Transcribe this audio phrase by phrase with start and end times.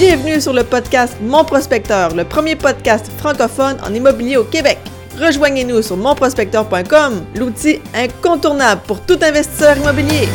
[0.00, 4.78] Bienvenue sur le podcast Mon Prospecteur, le premier podcast francophone en immobilier au Québec.
[5.18, 10.26] Rejoignez-nous sur monprospecteur.com, l'outil incontournable pour tout investisseur immobilier.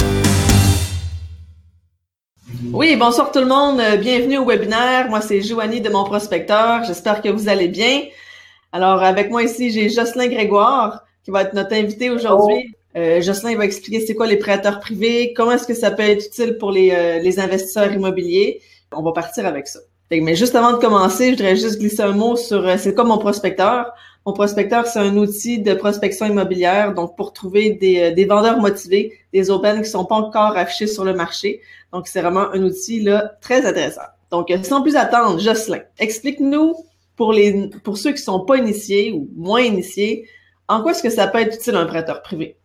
[2.72, 3.80] Oui, bonsoir tout le monde.
[3.80, 5.10] Euh, Bienvenue au webinaire.
[5.10, 6.84] Moi, c'est Joanie de Mon Prospecteur.
[6.84, 8.04] J'espère que vous allez bien.
[8.72, 12.72] Alors, avec moi ici, j'ai Jocelyn Grégoire qui va être notre invité aujourd'hui.
[12.96, 16.28] Euh, Jocelyn va expliquer c'est quoi les prêteurs privés, comment est-ce que ça peut être
[16.28, 18.62] utile pour les, euh, les investisseurs immobiliers.
[18.96, 19.80] On va partir avec ça.
[20.12, 23.04] Mais juste avant de commencer, je voudrais juste glisser un mot sur euh, c'est quoi
[23.04, 23.92] mon prospecteur.
[24.26, 29.14] Mon prospecteur, c'est un outil de prospection immobilière, donc pour trouver des, euh, vendeurs motivés,
[29.34, 31.62] des aubaines qui sont pas encore affichés sur le marché.
[31.92, 33.08] Donc, c'est vraiment un outil
[33.42, 34.02] très intéressant.
[34.32, 36.76] Donc, euh, sans plus attendre, Jocelyn, explique-nous
[37.16, 40.28] pour ceux qui sont pas initiés ou moins initiés,
[40.68, 42.58] en quoi est-ce que ça peut être utile un prêteur privé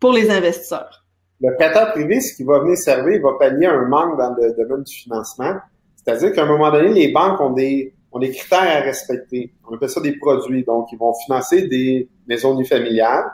[0.00, 1.04] pour les investisseurs?
[1.40, 4.54] Le prêteur privé, ce qui va venir servir, il va pallier un manque dans le
[4.56, 5.54] domaine du financement.
[5.96, 9.52] C'est-à-dire qu'à un moment donné, les banques ont des, ont des critères à respecter.
[9.68, 10.64] On appelle ça des produits.
[10.64, 13.24] Donc, ils vont financer des maisons unifamiliales.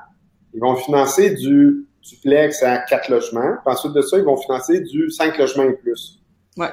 [0.52, 3.56] Ils vont financer du duplex à quatre logements.
[3.64, 6.20] Puis ensuite de ça, ils vont financer du cinq logements et plus.
[6.56, 6.68] Ouais.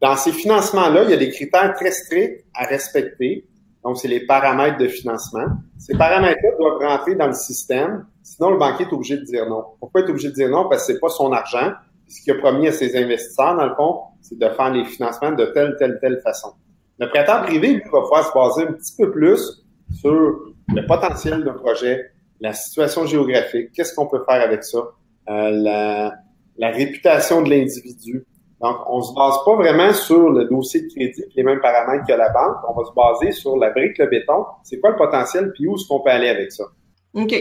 [0.00, 3.46] Dans ces financements-là, il y a des critères très stricts à respecter.
[3.84, 5.46] Donc, c'est les paramètres de financement.
[5.78, 9.64] Ces paramètres-là doivent rentrer dans le système, sinon le banquier est obligé de dire non.
[9.78, 10.68] Pourquoi est obligé de dire non?
[10.68, 11.72] Parce que c'est pas son argent.
[12.08, 15.32] Ce qu'il a promis à ses investisseurs, dans le fond, c'est de faire les financements
[15.32, 16.52] de telle, telle, telle façon.
[16.98, 19.64] Le prêteur privé, lui, va pouvoir se baser un petit peu plus
[19.98, 24.78] sur le potentiel d'un projet, la situation géographique, qu'est-ce qu'on peut faire avec ça,
[25.28, 26.14] euh, la,
[26.58, 28.24] la réputation de l'individu,
[28.60, 32.12] donc, on se base pas vraiment sur le dossier de crédit, les mêmes paramètres que
[32.12, 32.56] la banque.
[32.68, 34.44] On va se baser sur la brique, le béton.
[34.64, 36.64] C'est quoi le potentiel, puis où est-ce qu'on peut aller avec ça?
[37.14, 37.34] OK.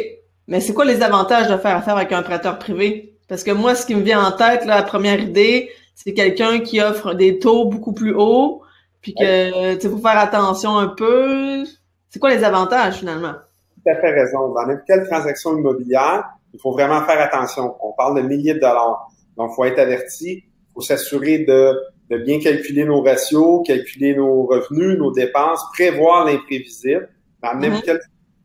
[0.47, 3.17] Mais c'est quoi les avantages de faire affaire avec un prêteur privé?
[3.27, 6.61] Parce que moi, ce qui me vient en tête, là, la première idée, c'est quelqu'un
[6.61, 8.61] qui offre des taux beaucoup plus hauts,
[9.01, 11.65] puis que, tu sais, faut faire attention un peu.
[12.09, 13.33] C'est quoi les avantages, finalement?
[13.75, 14.53] Tout à fait raison.
[14.53, 17.75] Dans n'importe quelle transaction immobilière, il faut vraiment faire attention.
[17.81, 19.09] On parle de milliers de dollars.
[19.37, 20.45] Donc, il faut être averti
[20.79, 21.77] faut s'assurer de,
[22.09, 27.09] de, bien calculer nos ratios, calculer nos revenus, nos dépenses, prévoir l'imprévisible
[27.43, 27.99] dans n'importe quelle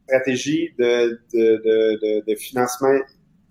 [0.05, 2.99] stratégie de, de, de, de, financement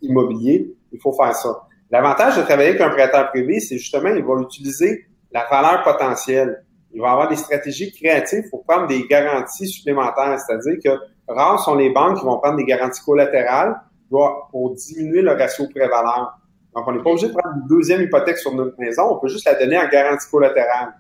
[0.02, 0.74] immobilier.
[0.92, 1.68] Il faut faire ça.
[1.90, 6.64] L'avantage de travailler avec un prêteur privé, c'est justement, il va utiliser la valeur potentielle.
[6.94, 10.40] Il va avoir des stratégies créatives pour prendre des garanties supplémentaires.
[10.40, 13.76] C'est-à-dire que rares sont les banques qui vont prendre des garanties collatérales
[14.10, 16.38] pour diminuer le ratio pré-valeur.
[16.76, 19.28] Donc, on n'est pas obligé de prendre une deuxième hypothèque sur notre maison, on peut
[19.28, 20.94] juste la donner en garantie collatérale.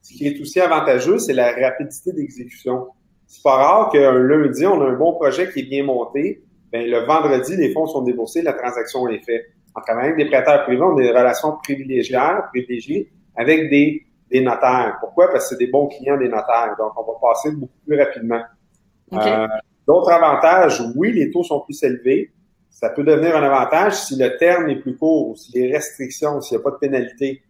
[0.00, 2.88] Ce qui est aussi avantageux, c'est la rapidité d'exécution.
[3.26, 6.90] C'est pas rare qu'un lundi, on a un bon projet qui est bien monté, ben
[6.90, 9.44] le vendredi, les fonds sont déboursés, la transaction est faite.
[9.74, 12.18] En travaillant avec des prêteurs privés, on a des relations privilégiées,
[12.50, 14.96] privilégiées avec des, des notaires.
[15.00, 15.30] Pourquoi?
[15.30, 16.74] Parce que c'est des bons clients des notaires.
[16.78, 18.42] Donc, on va passer beaucoup plus rapidement.
[19.14, 19.46] Euh,
[19.86, 22.32] D'autres avantages, oui, les taux sont plus élevés
[22.82, 26.56] ça peut devenir un avantage si le terme est plus court, si les restrictions, s'il
[26.56, 27.40] n'y a pas de pénalité.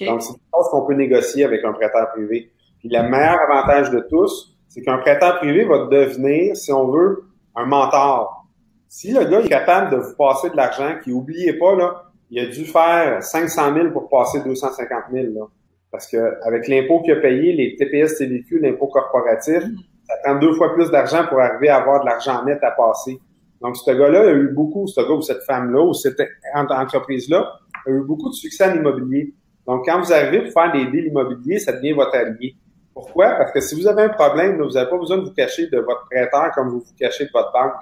[0.00, 2.50] Donc, c'est une chose qu'on peut négocier avec un prêteur privé.
[2.78, 7.24] Puis le meilleur avantage de tous, c'est qu'un prêteur privé va devenir, si on veut,
[7.54, 8.46] un mentor.
[8.88, 12.40] Si le gars est capable de vous passer de l'argent, qui oubliez pas, là, il
[12.40, 15.48] a dû faire 500 000 pour passer 250 000, là.
[15.90, 19.64] Parce que avec l'impôt qu'il a payé, les TPS, TVQ, l'impôt corporatif,
[20.04, 23.18] ça prend deux fois plus d'argent pour arriver à avoir de l'argent net à passer.
[23.60, 26.20] Donc, ce gars-là a eu beaucoup, ce gars ou cette femme-là ou cette
[26.54, 29.34] entreprise-là a eu beaucoup de succès en immobilier.
[29.66, 32.56] Donc, quand vous arrivez pour faire des deals immobiliers, ça devient votre allié.
[32.94, 33.30] Pourquoi?
[33.30, 35.78] Parce que si vous avez un problème, vous n'avez pas besoin de vous cacher de
[35.78, 37.74] votre prêteur comme vous vous cachez de votre banque.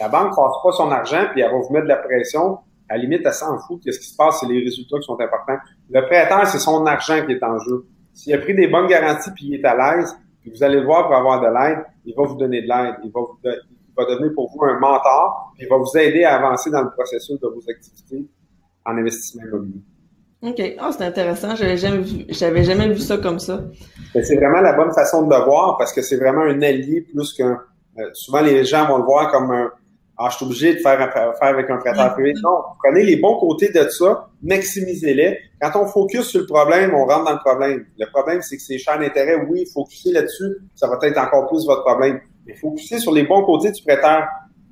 [0.00, 2.58] La banque ne passe pas son argent puis elle va vous mettre de la pression.
[2.88, 3.80] À la limite, elle s'en fout.
[3.84, 4.40] Qu'est-ce qui se passe?
[4.40, 5.58] C'est les résultats qui sont importants.
[5.90, 7.86] Le prêteur, c'est son argent qui est en jeu.
[8.12, 10.86] S'il a pris des bonnes garanties puis il est à l'aise, puis vous allez le
[10.86, 12.96] voir pour avoir de l'aide, il va vous donner de l'aide.
[13.04, 13.38] Il va vous,
[13.96, 17.38] va devenir pour vous un mentor et va vous aider à avancer dans le processus
[17.40, 18.26] de vos activités
[18.84, 19.82] en investissement immobilier.
[20.42, 20.62] OK.
[20.78, 21.56] Ah, c'est intéressant.
[21.56, 23.62] J'avais jamais vu, j'avais jamais vu ça comme ça.
[24.14, 27.00] Ben, c'est vraiment la bonne façon de le voir parce que c'est vraiment un allié
[27.00, 27.58] plus qu'un.
[27.98, 29.70] Euh, souvent, les gens vont le voir comme un.
[30.18, 32.32] Ah, je suis obligé de faire, faire avec un prêteur privé.
[32.42, 35.38] Non, prenez les bons côtés de ça, maximisez-les.
[35.60, 37.84] Quand on focus sur le problème, on rentre dans le problème.
[37.98, 39.36] Le problème, c'est que c'est cher d'intérêt.
[39.46, 42.20] Oui, focuser là-dessus, ça va être encore plus votre problème.
[42.54, 44.26] Faut pousser sur les bons côtés du prêteur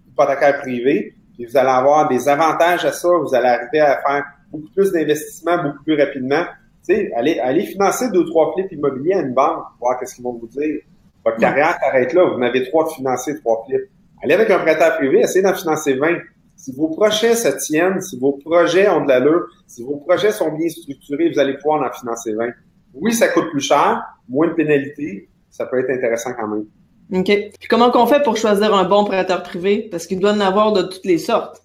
[0.09, 4.25] hypothécaire privé, puis vous allez avoir des avantages à ça, vous allez arriver à faire
[4.51, 6.45] beaucoup plus d'investissements beaucoup plus rapidement.
[6.87, 10.25] Tu sais, allez, allez financer deux, trois flips immobiliers à une banque, voir qu'est-ce qu'ils
[10.25, 10.81] vont vous dire.
[11.25, 13.91] Votre carrière s'arrête là, vous en avez trois de financer, trois flips.
[14.23, 16.19] Allez avec un prêteur privé, essayez d'en financer 20.
[16.57, 20.53] Si vos projets se tiennent, si vos projets ont de l'allure, si vos projets sont
[20.53, 22.51] bien structurés, vous allez pouvoir en financer 20.
[22.95, 26.67] Oui, ça coûte plus cher, moins de pénalités, ça peut être intéressant quand même.
[27.13, 27.25] OK.
[27.25, 29.89] Puis comment qu'on fait pour choisir un bon prêteur privé?
[29.91, 31.63] Parce qu'il doit en avoir de toutes les sortes.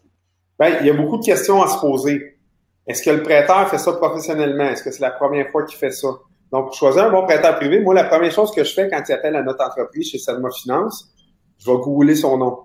[0.58, 2.38] Ben, il y a beaucoup de questions à se poser.
[2.86, 4.66] Est-ce que le prêteur fait ça professionnellement?
[4.66, 6.10] Est-ce que c'est la première fois qu'il fait ça?
[6.52, 9.02] Donc, pour choisir un bon prêteur privé, moi, la première chose que je fais quand
[9.08, 11.14] il appelle à notre entreprise chez Salma Finance,
[11.60, 12.58] je vais googler son nom.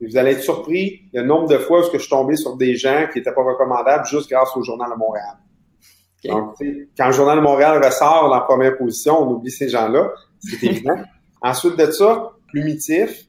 [0.00, 2.74] Et vous allez être surpris le nombre de fois où je suis tombé sur des
[2.74, 5.36] gens qui n'étaient pas recommandables juste grâce au Journal de Montréal.
[6.24, 6.56] Donc,
[6.96, 10.10] quand le Journal de Montréal ressort dans la première position, on oublie ces gens-là.
[10.40, 10.96] C'est évident.
[11.44, 13.26] Ensuite de ça, plumitif,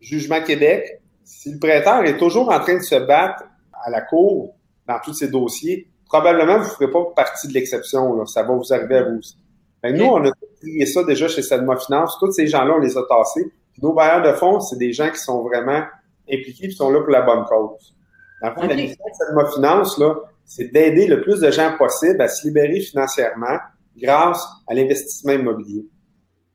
[0.00, 1.02] jugement Québec.
[1.22, 3.44] Si le prêteur est toujours en train de se battre
[3.84, 4.54] à la cour
[4.86, 8.24] dans tous ces dossiers, probablement vous ne ferez pas partie de l'exception.
[8.24, 9.36] Ça va vous arriver à vous aussi.
[9.84, 10.30] nous, on a
[10.62, 12.16] trié ça déjà chez Sadma Finance.
[12.18, 13.52] Tous ces gens-là, on les a tassés.
[13.82, 15.82] nos bailleurs de fonds, c'est des gens qui sont vraiment
[16.26, 17.94] impliqués et qui sont là pour la bonne cause.
[18.40, 20.14] Dans le fond, la mission de Sadma Finance, là,
[20.46, 23.58] c'est d'aider le plus de gens possible à se libérer financièrement
[23.94, 25.84] grâce à l'investissement immobilier.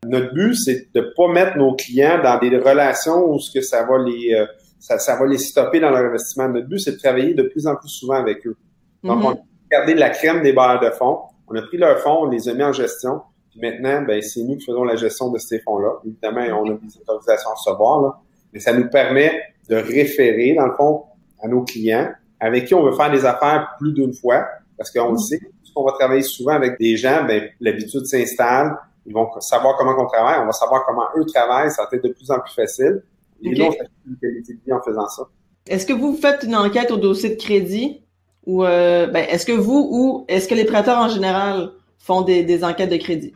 [0.06, 3.84] Notre but, c'est de pas mettre nos clients dans des relations où ce que ça
[3.84, 4.46] va les euh,
[4.80, 6.50] ça, ça, va les stopper dans leur investissement.
[6.50, 8.58] Notre but, c'est de travailler de plus en plus souvent avec eux.
[9.04, 9.26] Donc, mm-hmm.
[9.26, 9.38] on a
[9.72, 11.20] gardé la crème des bailleurs de fonds.
[11.48, 13.22] On a pris leurs fonds, on les a mis en gestion.
[13.50, 16.00] Puis maintenant, ben, c'est nous qui faisons la gestion de ces fonds-là.
[16.06, 18.20] Évidemment, on a des autorisations à recevoir, là.
[18.52, 21.04] mais ça nous permet de référer, dans le fond,
[21.42, 22.12] à nos clients
[22.44, 24.46] avec qui on veut faire des affaires plus d'une fois,
[24.78, 25.28] parce qu'on le mm-hmm.
[25.28, 25.40] sait,
[25.74, 30.08] qu'on va travailler souvent avec des gens, ben, l'habitude s'installe, ils vont savoir comment on
[30.08, 33.04] travaille, on va savoir comment eux travaillent, ça va être de plus en plus facile.
[33.42, 33.80] Et okay.
[34.08, 35.24] une qualité de vie en faisant ça.
[35.68, 38.04] Est-ce que vous faites une enquête au dossier de crédit
[38.46, 42.64] ou euh, ben, est-ce que vous ou est-ce que les prêteurs en général font des,
[42.64, 43.34] enquêtes de crédit?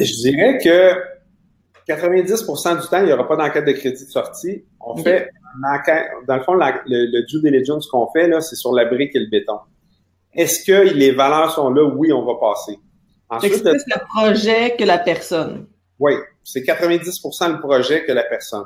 [0.00, 4.64] Je dirais que 90% du temps, il n'y aura pas d'enquête de crédit de sortie.
[4.80, 8.56] On fait une enquête, dans le fond, le, le, due diligence qu'on fait, là, c'est
[8.56, 9.58] sur la brique et le béton.
[10.34, 11.84] Est-ce que les valeurs sont là?
[11.84, 12.78] Oui, on va passer.
[13.30, 15.66] Ensuite, c'est plus le projet que la personne.
[15.98, 16.14] Oui,
[16.44, 18.64] c'est 90% le projet que la personne.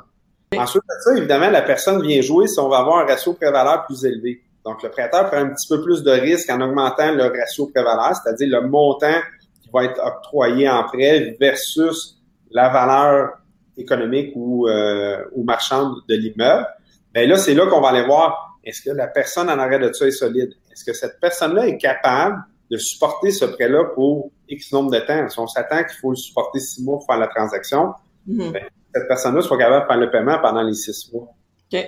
[0.55, 3.85] Ensuite de ça, évidemment, la personne vient jouer si on va avoir un ratio prévaleur
[3.85, 4.41] plus élevé.
[4.63, 8.13] Donc, le prêteur prend un petit peu plus de risque en augmentant le ratio prévaleur,
[8.15, 9.19] c'est-à-dire le montant
[9.61, 12.17] qui va être octroyé en prêt versus
[12.51, 13.31] la valeur
[13.77, 16.67] économique ou, euh, ou marchande de l'immeuble.
[17.13, 19.91] Bien là, c'est là qu'on va aller voir, est-ce que la personne en arrêt de
[19.91, 20.53] ça est solide?
[20.71, 22.37] Est-ce que cette personne-là est capable
[22.71, 25.29] de supporter ce prêt-là pour X nombre de temps?
[25.29, 27.93] Si on s'attend qu'il faut le supporter six mois pour faire la transaction,
[28.27, 28.51] mm-hmm.
[28.51, 28.63] ben,
[28.93, 31.27] cette personne-là soit capable de faire le paiement pendant les six mois.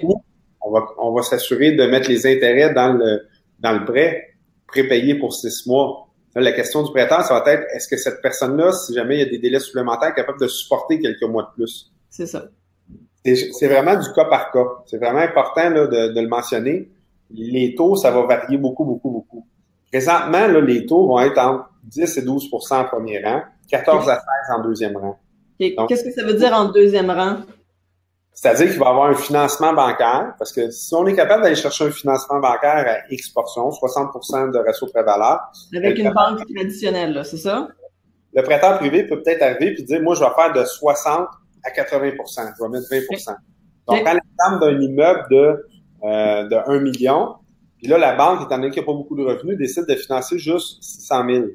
[0.04, 0.22] Ou
[0.62, 3.28] on va, on va s'assurer de mettre les intérêts dans le,
[3.60, 4.36] dans le prêt,
[4.68, 6.08] prépayé pour six mois.
[6.36, 9.24] la question du prêteur, ça va être est-ce que cette personne-là, si jamais il y
[9.24, 11.92] a des délais supplémentaires, est capable de supporter quelques mois de plus?
[12.10, 12.46] C'est ça.
[13.24, 14.66] C'est vraiment du cas par cas.
[14.86, 16.90] C'est vraiment important là, de, de, le mentionner.
[17.32, 19.48] Les taux, ça va varier beaucoup, beaucoup, beaucoup.
[19.92, 24.16] Présentement, là, les taux vont être entre 10 et 12 en premier rang, 14 à
[24.16, 24.24] 16
[24.58, 25.20] en deuxième rang.
[25.60, 27.38] Qu'est-ce que ça veut dire en deuxième rang?
[28.34, 31.56] C'est-à-dire qu'il va y avoir un financement bancaire, parce que si on est capable d'aller
[31.56, 35.40] chercher un financement bancaire à X portion, 60% de ratio prévaleur.
[35.74, 37.70] Avec une banque traditionnelle, c'est ça?
[38.34, 41.30] Le prêteur privé peut peut-être arriver et dire, moi, je vais faire de 60
[41.64, 43.36] à 80% je vais mettre 20%
[43.88, 45.66] Donc, à l'exemple d'un immeuble de,
[46.04, 47.36] euh, de 1 million,
[47.78, 49.96] puis là, la banque, étant donné qu'il n'y a pas beaucoup de revenus, décide de
[49.96, 51.46] financer juste 600 000.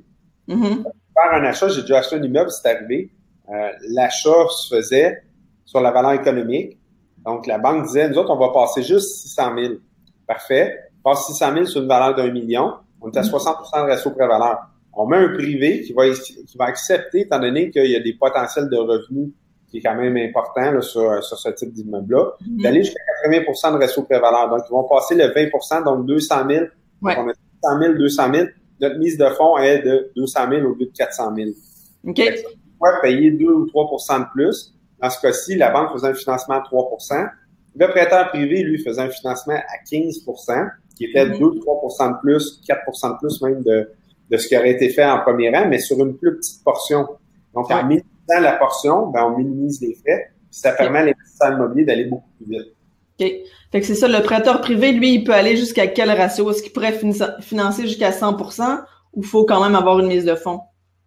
[0.49, 0.83] Mm-hmm.
[0.83, 3.11] Faire un achat, j'ai déjà acheté un immeuble, c'est arrivé.
[3.49, 5.23] Euh, l'achat se faisait
[5.65, 6.79] sur la valeur économique.
[7.25, 9.75] Donc, la banque disait, nous autres, on va passer juste 600 000.
[10.27, 10.79] Parfait.
[11.05, 12.73] Passe 600 000 sur une valeur d'un million.
[13.01, 14.59] On est à 60% de ratio pré-valeur.
[14.93, 18.15] On met un privé qui va, qui va accepter, étant donné qu'il y a des
[18.15, 19.31] potentiels de revenus
[19.71, 22.63] qui est quand même important là, sur, sur ce type d'immeuble-là, mm-hmm.
[22.63, 24.51] d'aller jusqu'à 80% de ratio pré-valeur.
[24.51, 26.65] Donc, ils vont passer le 20% donc 200 000.
[27.03, 27.15] Ouais.
[27.17, 27.33] On met
[27.63, 28.47] 100 000, 200 000.
[28.81, 31.51] Notre mise de fonds est de 200 000 au lieu de 400 000.
[32.07, 32.21] OK
[33.03, 34.75] payer 2 ou 3 de plus.
[35.01, 37.29] Dans ce cas-ci, la banque faisait un financement à 3%
[37.77, 42.21] Le prêteur privé, lui, faisait un financement à 15% qui était 2 ou 3% de
[42.21, 43.91] plus, 4% de plus même de,
[44.31, 47.07] de ce qui aurait été fait en premier rang, mais sur une plus petite portion.
[47.55, 51.53] Donc, en minimisant la portion, ben, on minimise les frais, puis ça permet à l'investisseur
[51.53, 52.75] immobilier d'aller beaucoup plus vite.
[53.21, 53.33] OK.
[53.73, 56.51] Fait que c'est ça, le prêteur privé, lui, il peut aller jusqu'à quel ratio?
[56.51, 56.99] Est-ce qu'il pourrait
[57.41, 60.61] financer jusqu'à 100% ou faut quand même avoir une mise de fonds?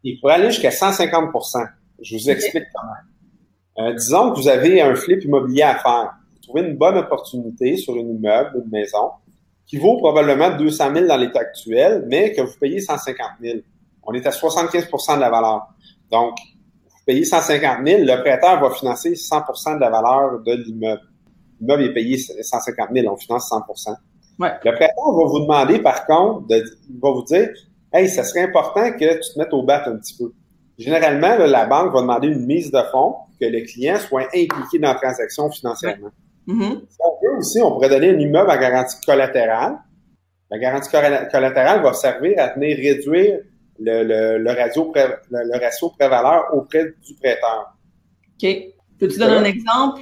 [0.03, 1.65] il pourrait aller jusqu'à 150%
[2.01, 3.87] Je vous explique comment.
[3.87, 6.13] Euh, disons que vous avez un flip immobilier à faire.
[6.33, 9.11] Vous trouvez une bonne opportunité sur une immeuble, une maison,
[9.65, 13.59] qui vaut probablement 200 000 dans l'état actuel, mais que vous payez 150 000.
[14.03, 15.67] On est à 75% de la valeur.
[16.11, 16.37] Donc,
[16.83, 21.01] vous payez 150 000, le prêteur va financer 100% de la valeur de l'immeuble.
[21.63, 23.61] L'immeuble est payé 150 000, on finance 100
[24.39, 24.49] ouais.
[24.65, 27.49] Le prêteur va vous demander, par contre, de, il va vous dire,
[27.93, 30.33] hey, ça serait important que tu te mettes au bat un petit peu.
[30.77, 34.89] généralement, la banque va demander une mise de fonds que le client soit impliqué dans
[34.89, 36.09] la transaction financièrement.
[36.47, 36.81] Mm-hmm.
[36.89, 39.77] Si on veut aussi, on pourrait donner un immeuble à garantie collatérale.
[40.51, 43.39] La garantie collatérale va servir à venir réduire
[43.79, 47.73] le, le, le, ratio, pré, le, ratio prévaleur auprès du prêteur.
[48.33, 48.49] OK.
[48.99, 50.01] Peux-tu donner un exemple?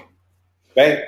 [0.76, 1.00] Ben,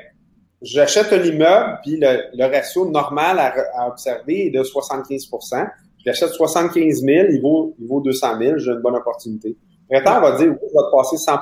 [0.63, 5.69] j'achète un immeuble, puis le, le ratio normal à, à, observer est de 75%
[6.05, 9.55] J'achète 75 000, il vaut, il vaut 200 000, j'ai une bonne opportunité.
[9.89, 11.39] Le prêteur va dire, oui, je vais te passer 100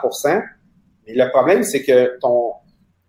[1.08, 2.54] mais le problème, c'est que ton,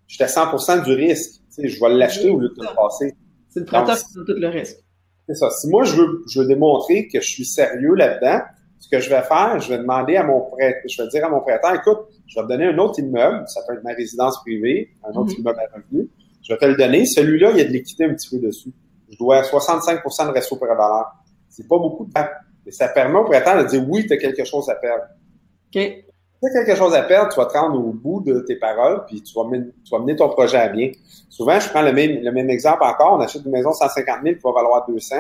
[0.07, 1.41] j'étais 100% du risque.
[1.55, 3.15] Tu sais, je vais l'acheter au lieu de te le passer.
[3.51, 4.79] C'est le prêteur qui prend tout le risque.
[5.29, 5.51] C'est ça.
[5.51, 8.41] Si moi, je veux, je veux démontrer que je suis sérieux là-dedans,
[8.83, 11.29] ce que je vais faire, je vais demander à mon prêteur, je vais dire à
[11.29, 14.41] mon prêteur, écoute, je vais te donner un autre immeuble, ça peut être ma résidence
[14.41, 15.41] privée, un autre mm -hmm.
[15.41, 16.09] immeuble à revenu,
[16.43, 17.07] je vais te le donner.
[17.07, 18.73] Celui-là, il y a de l'équité un petit peu dessus.
[19.09, 21.13] Je dois 65% de resto valeur.
[21.49, 22.27] C'est pas beaucoup de temps.
[22.67, 25.05] Mais ça permet au prêteur de dire oui, tu as quelque chose à perdre.
[25.69, 25.81] OK.
[25.81, 28.57] Si tu as quelque chose à perdre, tu vas te rendre au bout de tes
[28.57, 30.91] paroles, puis tu vas, mener, tu vas mener ton projet à bien.
[31.29, 33.13] Souvent, je prends le même, le même exemple encore.
[33.13, 35.17] On achète une maison 150 000 qui va valoir 200.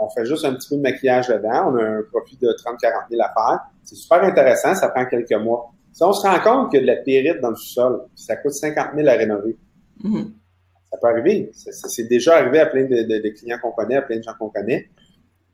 [0.00, 1.72] On fait juste un petit peu de maquillage dedans.
[1.72, 3.60] On a un profit de 30 40 000 à faire.
[3.84, 4.74] C'est super intéressant.
[4.74, 5.72] Ça prend quelques mois.
[5.92, 8.36] Si on se rend compte qu'il y a de la périte dans le sous-sol, ça
[8.36, 9.56] coûte 50 000 à rénover.
[10.02, 10.26] Mm -hmm.
[10.90, 11.50] Ça peut arriver.
[11.54, 14.34] C'est déjà arrivé à plein de, de, de clients qu'on connaît, à plein de gens
[14.38, 14.88] qu'on connaît.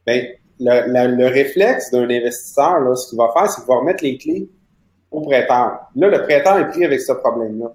[0.06, 0.26] Ben,
[0.60, 4.04] le, le, le réflexe d'un investisseur, là, ce qu'il va faire, c'est qu'il va remettre
[4.04, 4.50] les clés
[5.10, 5.68] au prêteur.
[5.94, 7.72] Là, le prêteur est pris avec ce problème-là.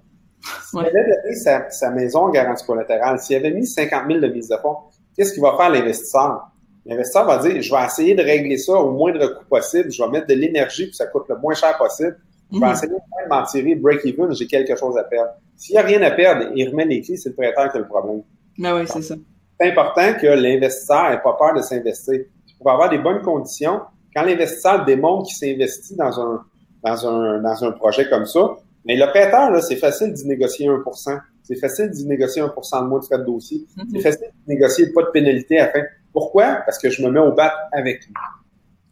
[0.68, 0.86] S'il ouais.
[0.88, 4.48] avait donné sa, sa, maison en garantie collatérale, s'il avait mis 50 000 de mise
[4.48, 4.76] de fonds,
[5.14, 6.48] qu'est-ce qu'il va faire l'investisseur?
[6.88, 10.08] L'investisseur va dire, je vais essayer de régler ça au moindre coût possible, je vais
[10.08, 12.16] mettre de l'énergie pour que ça coûte le moins cher possible,
[12.50, 12.72] je vais mmh.
[12.72, 15.32] essayer de m'en tirer break-even, j'ai quelque chose à perdre.
[15.54, 17.80] S'il n'y a rien à perdre, il remet les clés, c'est le prêteur qui a
[17.80, 18.22] le problème.
[18.64, 19.14] Ah oui, c'est ça.
[19.60, 22.20] C'est important que l'investisseur n'ait pas peur de s'investir.
[22.58, 23.80] Pour avoir des bonnes conditions,
[24.14, 26.44] quand l'investisseur démontre qu'il s'investit dans un,
[26.82, 31.20] dans un, dans un projet comme ça, mais le prêteur, c'est facile d'y négocier 1%
[31.42, 33.66] C'est facile d'y négocier 1% de moins de frais de dossier.
[33.76, 33.86] Mm -hmm.
[33.92, 35.82] C'est facile de négocier pas de pénalité à la fin.
[36.18, 36.62] Pourquoi?
[36.66, 38.14] Parce que je me mets au bat avec lui.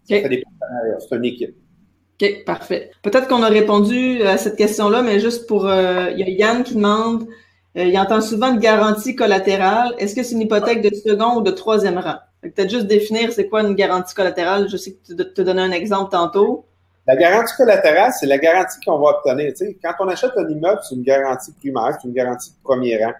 [0.05, 0.23] Okay.
[0.23, 0.45] Ça des.
[1.01, 1.57] C'est une équipe.
[2.23, 2.93] OK, parfait.
[3.03, 5.67] Peut-être qu'on a répondu à cette question-là, mais juste pour...
[5.67, 7.27] Euh, il y a Yann qui demande,
[7.77, 9.95] euh, il entend souvent une garantie collatérale.
[9.99, 12.19] Est-ce que c'est une hypothèque de second ou de troisième rang?
[12.43, 14.69] Peut-être juste définir c'est quoi une garantie collatérale.
[14.69, 16.65] Je sais que tu te donnais un exemple tantôt.
[17.09, 19.51] La garantie collatérale, c'est la garantie qu'on va obtenir.
[19.51, 22.57] Tu sais, quand on achète un immeuble, c'est une garantie primaire, c'est une garantie de
[22.63, 23.13] premier rang.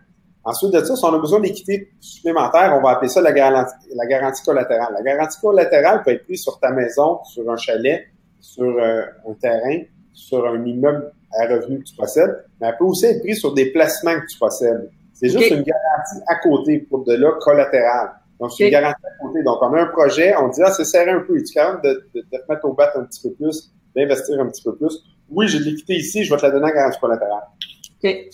[0.47, 3.75] Ensuite de ça, si on a besoin d'équité supplémentaire, on va appeler ça la garantie,
[3.97, 4.95] la garantie collatérale.
[4.95, 8.07] La garantie collatérale peut être prise sur ta maison, sur un chalet,
[8.39, 12.85] sur euh, un terrain, sur un immeuble à revenu que tu possèdes, mais elle peut
[12.85, 14.89] aussi être prise sur des placements que tu possèdes.
[15.15, 15.57] C'est juste okay.
[15.57, 18.11] une garantie à côté pour de là collatérale.
[18.39, 18.67] Donc, c'est okay.
[18.67, 19.43] une garantie à côté.
[19.43, 21.37] Donc, on a un projet, on dit, ah, c'est serré un peu.
[21.39, 24.47] Es-tu capable de, de, de, te mettre au bat un petit peu plus, d'investir un
[24.47, 25.03] petit peu plus?
[25.29, 27.43] Oui, j'ai de l'équité ici, je vais te la donner en garantie collatérale.
[28.05, 28.31] OK.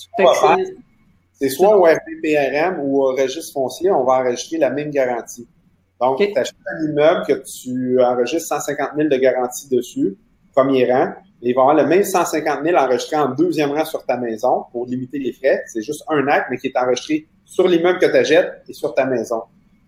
[1.42, 5.48] C'est soit au RPPRM ou au registre foncier, on va enregistrer la même garantie.
[6.00, 6.32] Donc, okay.
[6.32, 10.16] tu achètes un immeuble que tu enregistres 150 000 de garantie dessus,
[10.54, 11.08] premier rang,
[11.42, 14.66] et il va avoir le même 150 000 enregistré en deuxième rang sur ta maison
[14.70, 15.64] pour limiter les frais.
[15.66, 18.94] C'est juste un acte, mais qui est enregistré sur l'immeuble que tu achètes et sur
[18.94, 19.42] ta maison.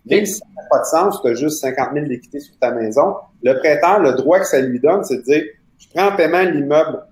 [0.05, 2.71] Même si ça n'a pas de sens, tu as juste 50 000 d'équité sur ta
[2.71, 5.43] maison, le prêteur, le droit que ça lui donne, c'est de dire,
[5.77, 7.05] je prends en paiement l'immeuble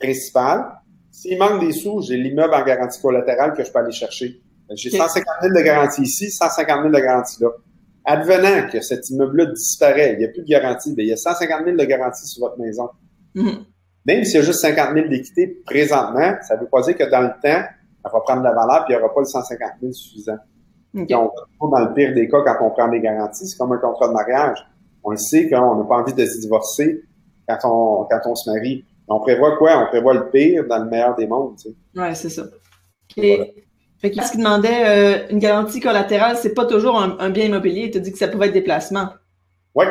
[0.00, 0.72] principal.
[1.16, 4.38] S'il manque des sous, j'ai l'immeuble en garantie collatérale que je peux aller chercher.
[4.74, 7.48] J'ai 150 000 de garantie ici, 150 000 de garantie là.
[8.04, 11.16] Advenant que cet immeuble-là disparaît, il n'y a plus de garantie, bien, il y a
[11.16, 12.88] 150 000 de garantie sur votre maison.
[13.34, 13.64] Mm -hmm.
[14.04, 17.10] Même s'il y a juste 50 000 d'équité présentement, ça ne veut pas dire que
[17.10, 17.64] dans le temps,
[18.04, 20.40] elle va prendre de la valeur puis il n'y aura pas le 150 000 suffisant.
[20.94, 21.14] Okay.
[21.14, 24.08] Donc, dans le pire des cas, quand on prend des garanties, c'est comme un contrat
[24.08, 24.58] de mariage.
[25.02, 26.88] On le sait qu'on n'a pas envie de se divorcer
[27.48, 28.84] quand on, quand on se marie.
[29.08, 29.82] On prévoit quoi?
[29.82, 31.56] On prévoit le pire dans le meilleur des mondes.
[31.56, 31.74] Tu sais.
[31.94, 32.44] Oui, c'est ça.
[33.16, 33.50] Et, voilà.
[33.98, 37.46] Fait que ce qui demandait euh, une garantie collatérale, c'est pas toujours un, un, bien
[37.46, 37.90] immobilier.
[37.90, 39.08] Tu as dit que ça pouvait être des placements.
[39.74, 39.86] Oui.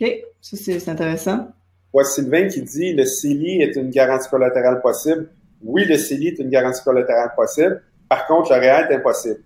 [0.00, 0.08] OK.
[0.40, 1.48] Ça, c'est intéressant.
[1.92, 5.30] Ouais, Sylvain qui dit le CELI est une garantie collatérale possible.
[5.62, 7.82] Oui, le CELI est une garantie collatérale possible.
[8.08, 9.40] Par contre, le REER est impossible.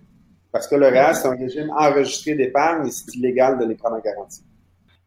[0.51, 3.95] Parce que le REER, c'est un régime enregistré d'épargne et c'est illégal de les prendre
[3.95, 4.43] en garantie.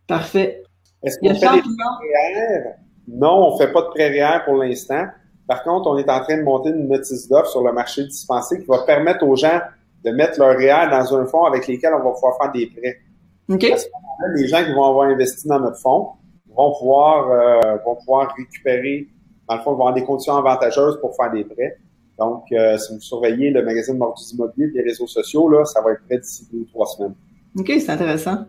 [0.07, 0.63] Parfait.
[1.03, 2.77] Est-ce qu'on fait des prêts
[3.09, 5.07] Non, on ne fait pas de prêt REER pour l'instant.
[5.47, 8.61] Par contre, on est en train de monter une notice d'offre sur le marché dispensé
[8.61, 9.61] qui va permettre aux gens
[10.05, 12.99] de mettre leur REER dans un fonds avec lesquels on va pouvoir faire des prêts.
[13.49, 13.69] OK.
[13.69, 13.91] Parce que
[14.37, 16.09] les gens qui vont avoir investi dans notre fonds
[16.57, 19.09] vont pouvoir, euh, vont pouvoir récupérer,
[19.49, 21.79] dans le fond, vont avoir des conditions avantageuses pour faire des prêts.
[22.19, 25.93] Donc, euh, si vous surveillez le magazine Mordus Immobilier, les réseaux sociaux, là, ça va
[25.93, 27.15] être prêt d'ici deux ou trois semaines.
[27.59, 28.47] OK, c'est intéressant.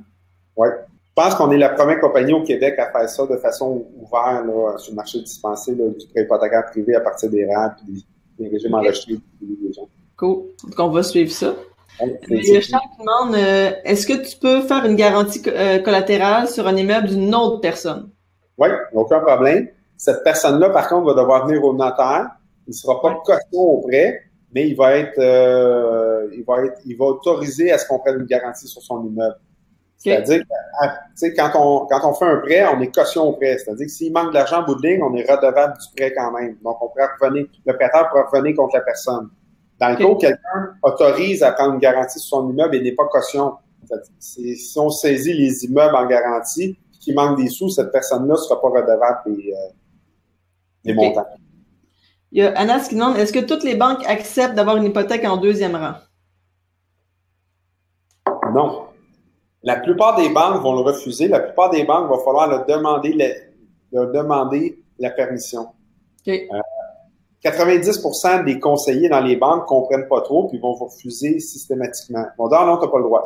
[0.55, 0.67] Oui.
[1.15, 4.77] Pense qu'on est la première compagnie au Québec à faire ça de façon ouverte là,
[4.77, 8.00] sur le marché dispensé là, du prêt hypothécaire privé à partir des rangs et des,
[8.39, 9.88] des régimes enregistrés des gens.
[10.17, 10.43] Cool.
[10.63, 11.55] Donc, on va suivre ça.
[12.29, 16.48] Y a Charles qui demande euh, est-ce que tu peux faire une garantie euh, collatérale
[16.50, 18.10] sur un immeuble d'une autre personne?
[18.57, 19.69] Oui, aucun problème.
[19.98, 22.27] Cette personne-là, par contre, va devoir venir au notaire.
[22.67, 26.79] Il ne sera pas caution au prêt, mais il va être, euh, il va être,
[26.86, 29.38] il va autoriser à ce qu'on prenne une garantie sur son immeuble.
[30.12, 33.57] C'est-à-dire que quand on, quand on fait un prêt, on est caution au prêt.
[33.57, 36.31] C'est-à-dire que s'il manque d'argent en bout de ligne, on est redevable du prêt quand
[36.31, 36.57] même.
[36.63, 39.29] Donc, on pourrait revenir, le prêteur pourrait revenir contre la personne.
[39.79, 42.93] Dans le cas où quelqu'un autorise à prendre une garantie sur son immeuble et n'est
[42.93, 43.55] pas caution,
[44.19, 48.59] si on saisit les immeubles en garantie, qu'il manque des sous, cette personne-là ne sera
[48.59, 49.74] pas redevable des, euh,
[50.83, 51.25] des montants.
[52.31, 55.24] Il y a Anas qui demande est-ce que toutes les banques acceptent d'avoir une hypothèque
[55.25, 55.95] en deuxième rang?
[58.53, 58.84] Non.
[59.65, 61.27] La plupart des banques vont le refuser.
[61.27, 63.13] La plupart des banques, va falloir leur demander,
[63.91, 65.67] leur demander la permission.
[66.22, 66.48] Okay.
[66.53, 66.60] Euh,
[67.43, 72.25] 90% des conseillers dans les banques comprennent pas trop puis vont vous refuser systématiquement.
[72.38, 73.24] Bon, non, non, t'as pas le droit.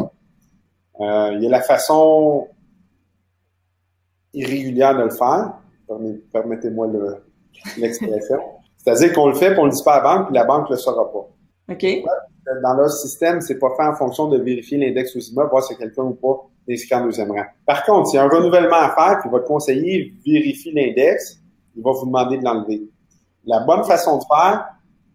[1.02, 2.48] Euh, il y a la façon
[4.34, 5.54] irrégulière de le faire.
[6.32, 6.88] Permettez-moi
[7.78, 8.40] l'expression.
[8.78, 10.70] C'est-à-dire qu'on le fait, puis on le dit pas à la banque, puis la banque
[10.70, 11.28] le saura pas.
[11.70, 11.86] OK.
[12.64, 16.04] Dans leur système, c'est pas fait en fonction de vérifier l'index immeubles, voir si quelqu'un
[16.04, 17.46] ou pas inscrit en deuxième rang.
[17.66, 21.40] Par contre, s'il y a un renouvellement à faire, puis votre conseiller vérifie l'index,
[21.76, 22.90] il va vous demander de l'enlever.
[23.46, 24.66] La bonne façon de faire,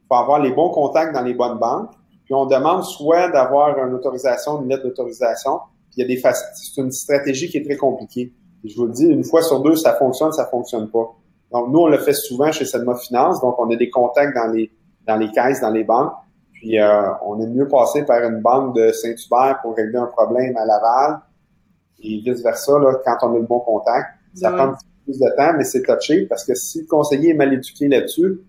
[0.09, 1.91] faut avoir les bons contacts dans les bonnes banques.
[2.25, 5.61] Puis on demande soit d'avoir une autorisation, une lettre d'autorisation.
[5.91, 8.33] Puis il y a des c'est une stratégie qui est très compliquée.
[8.65, 11.15] je vous le dis, une fois sur deux, ça fonctionne, ça fonctionne pas.
[11.53, 13.41] Donc nous, on le fait souvent chez Sedma Finance.
[13.41, 14.71] Donc on a des contacts dans les
[15.07, 16.13] dans les caisses, dans les banques.
[16.65, 20.57] Puis euh, on est mieux passé par une banque de Saint-Hubert pour régler un problème
[20.57, 21.21] à Laval
[22.03, 24.07] et vice versa là, quand on a le bon contact.
[24.35, 27.33] Ça prend un petit plus de temps, mais c'est touché parce que si le conseiller
[27.33, 28.41] est mal éduqué là-dessus,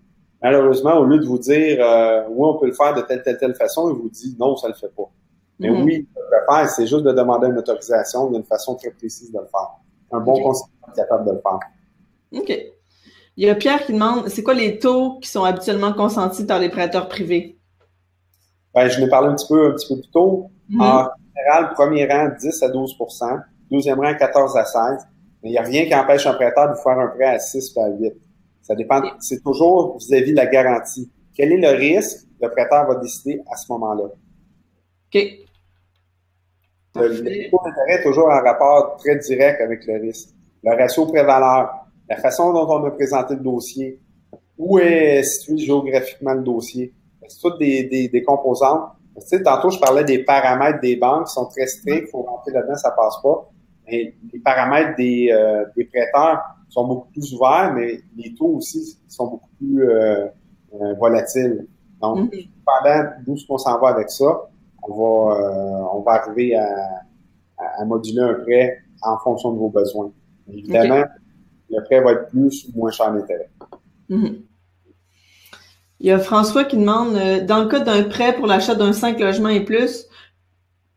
[0.42, 3.36] malheureusement, au lieu de vous dire euh, oui, on peut le faire de telle, telle,
[3.36, 5.10] telle façon, il vous dit non, ça le fait pas.
[5.58, 5.84] Mais mm-hmm.
[5.84, 8.30] oui, il peut le faire, c'est juste de demander une autorisation.
[8.30, 9.76] Il y a une façon très précise de le faire.
[10.10, 11.58] Un bon conseiller est capable de le faire.
[12.40, 12.72] OK.
[13.36, 16.58] Il y a Pierre qui demande c'est quoi les taux qui sont habituellement consentis par
[16.58, 17.55] les prêteurs privés?
[18.76, 20.50] Ben, je l'ai parlé un petit peu, un petit peu plus tôt.
[20.70, 20.80] Mm-hmm.
[20.82, 25.06] En général, premier rang, 10 à 12% deuxième rang, 14 à 16
[25.42, 27.74] mais il n'y a rien qui empêche un prêteur de faire un prêt à 6
[27.76, 28.12] ou à 8.
[28.62, 31.10] Ça dépend, c'est toujours vis-à-vis de la garantie.
[31.34, 32.26] Quel est le risque?
[32.40, 34.04] Le prêteur va décider à ce moment-là?
[34.04, 35.22] OK.
[36.96, 40.30] Le taux d'intérêt est toujours en rapport très direct avec le risque.
[40.64, 44.00] Le ratio pré-valeur, la façon dont on a présenté le dossier,
[44.58, 46.92] où est situé géographiquement le dossier.
[47.28, 48.90] C'est toutes des, des, des composantes.
[49.16, 52.04] Tu sais, tantôt, je parlais des paramètres des banques qui sont très stricts.
[52.08, 53.50] Il faut rentrer là-dedans, ça passe pas
[53.88, 59.28] les paramètres des, euh, des prêteurs sont beaucoup plus ouverts, mais les taux aussi sont
[59.28, 60.26] beaucoup plus euh,
[60.74, 61.66] euh volatiles.
[62.02, 62.48] Donc, mm-hmm.
[62.64, 64.48] pendant d'où ce qu'on s'en va avec ça,
[64.82, 66.66] on va, euh, on va arriver à,
[67.58, 70.10] à, moduler un prêt en fonction de vos besoins.
[70.52, 71.04] Évidemment,
[71.70, 73.48] le prêt va être plus ou moins cher d'intérêt.
[74.10, 74.42] Mm-hmm.
[76.00, 77.14] Il y a François qui demande,
[77.46, 80.06] dans le cas d'un prêt pour l'achat d'un 5 logements et plus,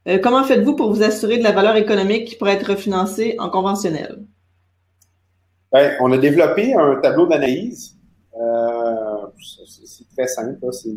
[0.07, 3.49] euh, comment faites-vous pour vous assurer de la valeur économique qui pourrait être refinancée en
[3.49, 4.25] conventionnel?
[5.71, 7.95] Ben, on a développé un tableau d'analyse.
[8.35, 10.57] Euh, c'est très simple.
[10.71, 10.89] C'est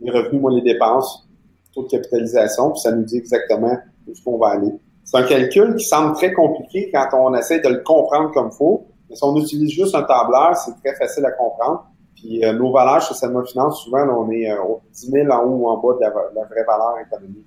[0.00, 1.26] les revenus moins les dépenses,
[1.72, 4.72] taux de capitalisation, puis ça nous dit exactement où ce qu'on va aller.
[5.04, 8.56] C'est un calcul qui semble très compliqué quand on essaie de le comprendre comme il
[8.56, 8.86] faut.
[9.08, 11.86] Mais si on utilise juste un tableur, c'est très facile à comprendre.
[12.22, 14.56] Puis euh, nos valeurs chez Selma Finance, souvent, on est euh,
[14.92, 17.46] 10 000 en haut ou en bas de la vraie valeur économique.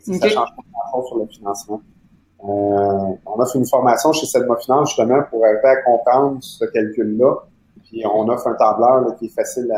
[0.00, 1.82] Ça change pas sur le financement.
[2.44, 7.34] Euh, on offre une formation chez Sedma Finance justement pour arriver à comprendre ce calcul-là.
[7.84, 9.70] Puis on offre un tableur qui est facile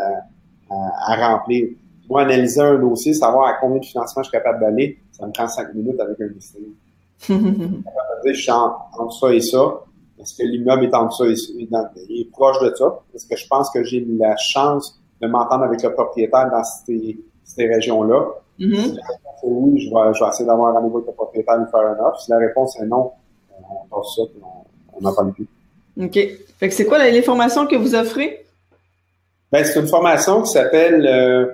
[0.71, 1.69] à, remplir.
[2.09, 5.33] Moi, analyser un dossier, savoir à combien de financement je suis capable d'aller, ça me
[5.33, 6.63] prend cinq minutes avec un listing.
[7.29, 9.81] je suis entre ça et ça.
[10.21, 11.25] Est-ce que l'immeuble est et ça?
[12.09, 13.01] Il est proche de ça?
[13.15, 17.19] Est-ce que je pense que j'ai la chance de m'entendre avec le propriétaire dans ces,
[17.45, 18.27] ces régions-là?
[18.59, 18.99] Mm-hmm.
[19.45, 21.81] oui, je vais, je vais essayer d'avoir un rendez-vous avec le propriétaire et lui faire
[21.81, 22.21] un offre.
[22.21, 23.13] Si la réponse est non,
[23.61, 24.43] on passe ça et
[24.95, 25.47] on n'en parle plus.
[26.01, 26.15] OK.
[26.59, 28.45] Fait que c'est quoi les formations que vous offrez?
[29.53, 31.47] Ben, c'est une formation qui s'appelle euh,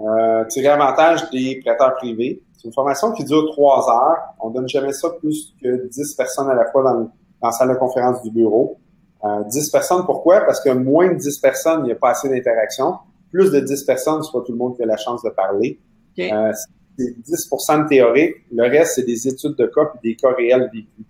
[0.00, 2.42] euh, Tirer avantage des prêteurs privés.
[2.56, 4.18] C'est une formation qui dure trois heures.
[4.40, 7.70] On donne jamais ça plus que dix personnes à la fois dans, dans la salle
[7.70, 8.78] de conférence du bureau.
[9.24, 10.40] Euh, 10 personnes, pourquoi?
[10.40, 12.94] Parce que moins de 10 personnes, il n'y a pas assez d'interaction.
[13.30, 15.78] Plus de 10 personnes, c'est pas tout le monde qui a la chance de parler.
[16.18, 16.52] Euh,
[16.98, 18.34] c'est 10 de théorique.
[18.52, 21.06] Le reste, c'est des études de cas et des cas réels vécus.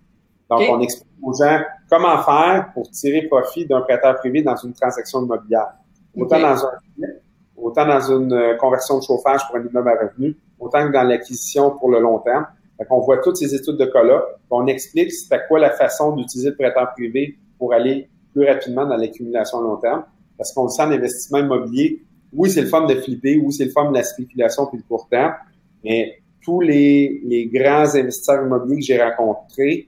[0.49, 4.73] Donc, on explique aux gens comment faire pour tirer profit d'un prêteur privé dans une
[4.73, 5.73] transaction immobilière.
[6.15, 6.71] Autant dans un
[7.61, 11.03] autant dans une euh, conversion de chauffage pour un immeuble à revenu, autant que dans
[11.03, 12.45] l'acquisition pour le long terme.
[12.81, 16.15] Fait on voit toutes ces études de cas-là, on explique c'est à quoi la façon
[16.15, 20.03] d'utiliser le prêteur privé pour aller plus rapidement dans l'accumulation à long terme.
[20.37, 22.01] Parce qu'on le sent l'investissement immobilier,
[22.33, 24.83] oui, c'est le fun de flipper, oui, c'est le fun de la spéculation puis le
[24.83, 25.33] court terme,
[25.83, 29.87] mais tous les, les grands investisseurs immobiliers que j'ai rencontrés,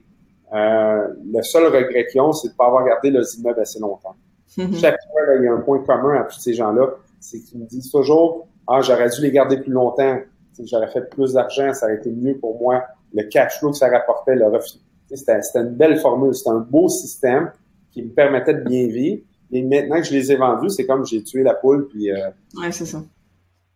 [0.52, 3.80] euh, le seul regret qu'ils ont, c'est de ne pas avoir gardé leurs immeubles assez
[3.80, 4.14] longtemps.
[4.56, 4.80] Mm-hmm.
[4.80, 7.66] Chaque fois, il y a un point commun à tous ces gens-là, c'est qu'ils me
[7.66, 10.18] disent toujours, ah, j'aurais dû les garder plus longtemps,
[10.62, 13.88] j'aurais fait plus d'argent, ça aurait été mieux pour moi, le cash flow que ça
[13.88, 14.78] rapportait, le refus.
[15.12, 17.52] C'était une belle formule, c'était un beau système
[17.90, 19.22] qui me permettait de bien vivre.
[19.52, 21.86] Et maintenant que je les ai vendus, c'est comme j'ai tué la poule.
[21.88, 23.02] Puis, euh, ouais, c'est ça.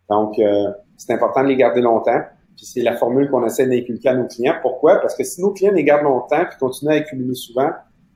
[0.09, 2.19] Donc, euh, c'est important de les garder longtemps.
[2.55, 4.55] Puis c'est la formule qu'on essaie d'inculquer à nos clients.
[4.61, 4.97] Pourquoi?
[4.97, 7.69] Parce que si nos clients les gardent longtemps puis continuent à accumuler souvent,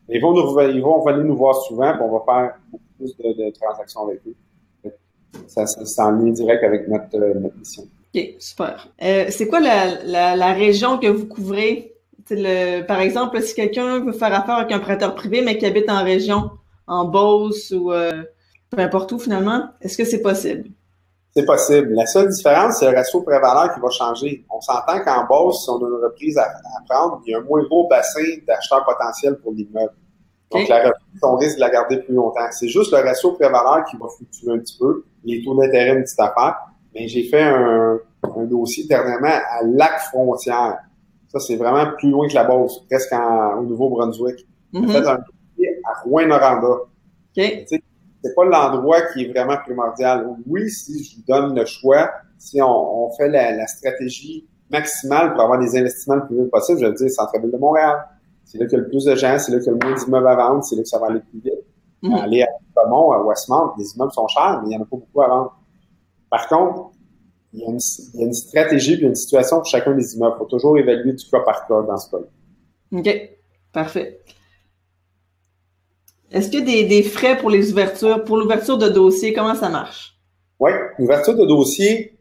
[0.09, 3.15] ils vont nous ils vont venir nous voir souvent, puis on va faire beaucoup plus
[3.17, 4.35] de, transactions avec eux.
[5.47, 7.83] Ça, c'est en lien direct avec notre, euh, notre mission.
[8.15, 8.89] OK, super.
[9.01, 11.95] Euh, c'est quoi la, la, la, région que vous couvrez?
[12.29, 15.89] Le, par exemple, si quelqu'un veut faire affaire avec un prêteur privé, mais qui habite
[15.89, 16.51] en région,
[16.87, 18.23] en Beauce ou euh,
[18.69, 20.69] peu importe où finalement, est-ce que c'est possible?
[21.35, 21.93] C'est possible.
[21.95, 24.45] La seule différence, c'est le ratio pré-valeur qui va changer.
[24.51, 26.47] On s'entend qu'en Beauce, si on a une reprise à,
[26.87, 29.93] prendre, il y a un moins gros bassin d'acheteurs potentiels pour l'immeuble.
[30.51, 32.47] Donc, la reprise, on risque de la garder plus longtemps.
[32.51, 35.03] C'est juste le ratio pré-valeur qui va fluctuer un petit peu.
[35.23, 36.57] Les taux d'intérêt, une petite affaire.
[36.93, 40.77] Mais j'ai fait un, un, dossier dernièrement à Lac-Frontière.
[41.29, 44.45] Ça, c'est vraiment plus loin que la Beauce, presque au Nouveau-Brunswick.
[44.73, 46.77] J'ai fait un dossier à Rouen-Noranda.
[47.35, 50.27] C'est pas l'endroit qui est vraiment primordial.
[50.47, 55.33] Oui, si je vous donne le choix, si on, on fait la, la, stratégie maximale
[55.33, 57.97] pour avoir des investissements le plus vite possible, je veux dire Centre-Ville de Montréal.
[58.45, 59.87] C'est là qu'il y a le plus de gens, c'est là qu'il y a le
[59.87, 61.53] moins d'immeubles à vendre, c'est là que ça va aller plus vite.
[62.03, 62.21] Mm-hmm.
[62.21, 64.97] Aller à Beaumont, à Westmount, les immeubles sont chers, mais il n'y en a pas
[64.97, 65.57] beaucoup à vendre.
[66.33, 66.89] Par contre,
[67.53, 67.79] il y, a une,
[68.15, 70.33] il y a une stratégie et une situation pour chacun des immeubles.
[70.35, 72.99] Il faut toujours évaluer du cas par cas dans ce cas-là.
[72.99, 73.29] OK.
[73.71, 74.19] Parfait.
[76.31, 79.31] Est-ce qu'il y a des, frais pour les ouvertures, pour l'ouverture de dossier?
[79.31, 80.17] Comment ça marche?
[80.59, 82.17] Oui, l'ouverture de dossier,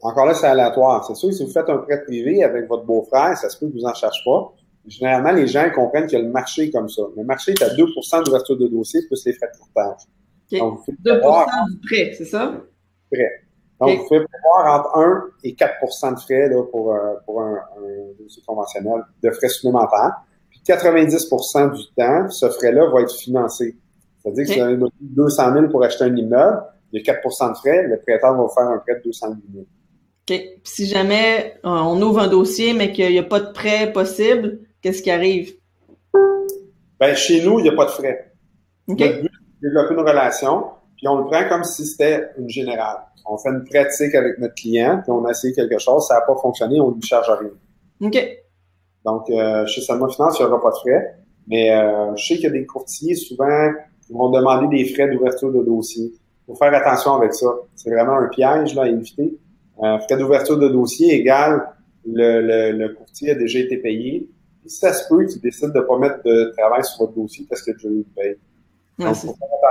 [0.00, 1.04] encore là, c'est aléatoire.
[1.04, 3.66] C'est sûr que si vous faites un prêt privé avec votre beau-frère, ça se peut
[3.66, 4.54] que vous en cherchez pas.
[4.86, 7.02] Généralement, les gens comprennent que le marché est comme ça.
[7.16, 10.02] Le marché est à 2% d'ouverture de dossier plus les frais de courtage.
[10.46, 10.60] Okay.
[10.60, 12.62] Donc, 2% du prêt, c'est ça?
[13.10, 13.45] Prêt.
[13.80, 17.54] Donc, vous pouvez prévoir entre 1 et 4% de frais là, pour, euh, pour un,
[17.54, 20.14] un, dossier conventionnel de frais supplémentaires.
[20.48, 23.76] Puis 90% du temps, ce frais-là va être financé.
[24.22, 26.62] C'est-à-dire que si vous avez 200 000 pour acheter un immeuble,
[26.92, 29.26] il y a 4 de frais, le prêteur va vous faire un prêt de 200
[29.52, 29.64] 000.
[29.64, 29.66] OK.
[30.26, 33.92] Puis si jamais euh, on ouvre un dossier, mais qu'il n'y a pas de prêt
[33.92, 35.54] possible, qu'est-ce qui arrive?
[36.98, 38.32] Ben, chez nous, il n'y a pas de frais.
[38.88, 38.98] OK.
[38.98, 40.64] Le but, c'est de développer une relation,
[40.96, 44.54] puis on le prend comme si c'était une générale on fait une pratique avec notre
[44.54, 47.28] client, puis on a essayé quelque chose, ça n'a pas fonctionné, on ne lui charge
[47.28, 47.50] rien.
[48.02, 48.28] OK.
[49.04, 51.14] Donc, euh, chez Salma Finance, il n'y aura pas de frais.
[51.48, 53.70] Mais euh, je sais qu'il y a des courtiers, souvent,
[54.04, 56.12] qui vont demander des frais d'ouverture de dossier.
[56.12, 57.46] Il faut faire attention avec ça.
[57.74, 59.36] C'est vraiment un piège là, à éviter.
[59.82, 61.68] Euh, frais d'ouverture de dossier égale
[62.08, 64.28] le, le, courtier a déjà été payé.
[64.64, 67.46] Et ça se peut qu'il décide de ne pas mettre de travail sur votre dossier
[67.48, 68.36] parce a déjà eu le
[68.98, 69.16] Donc,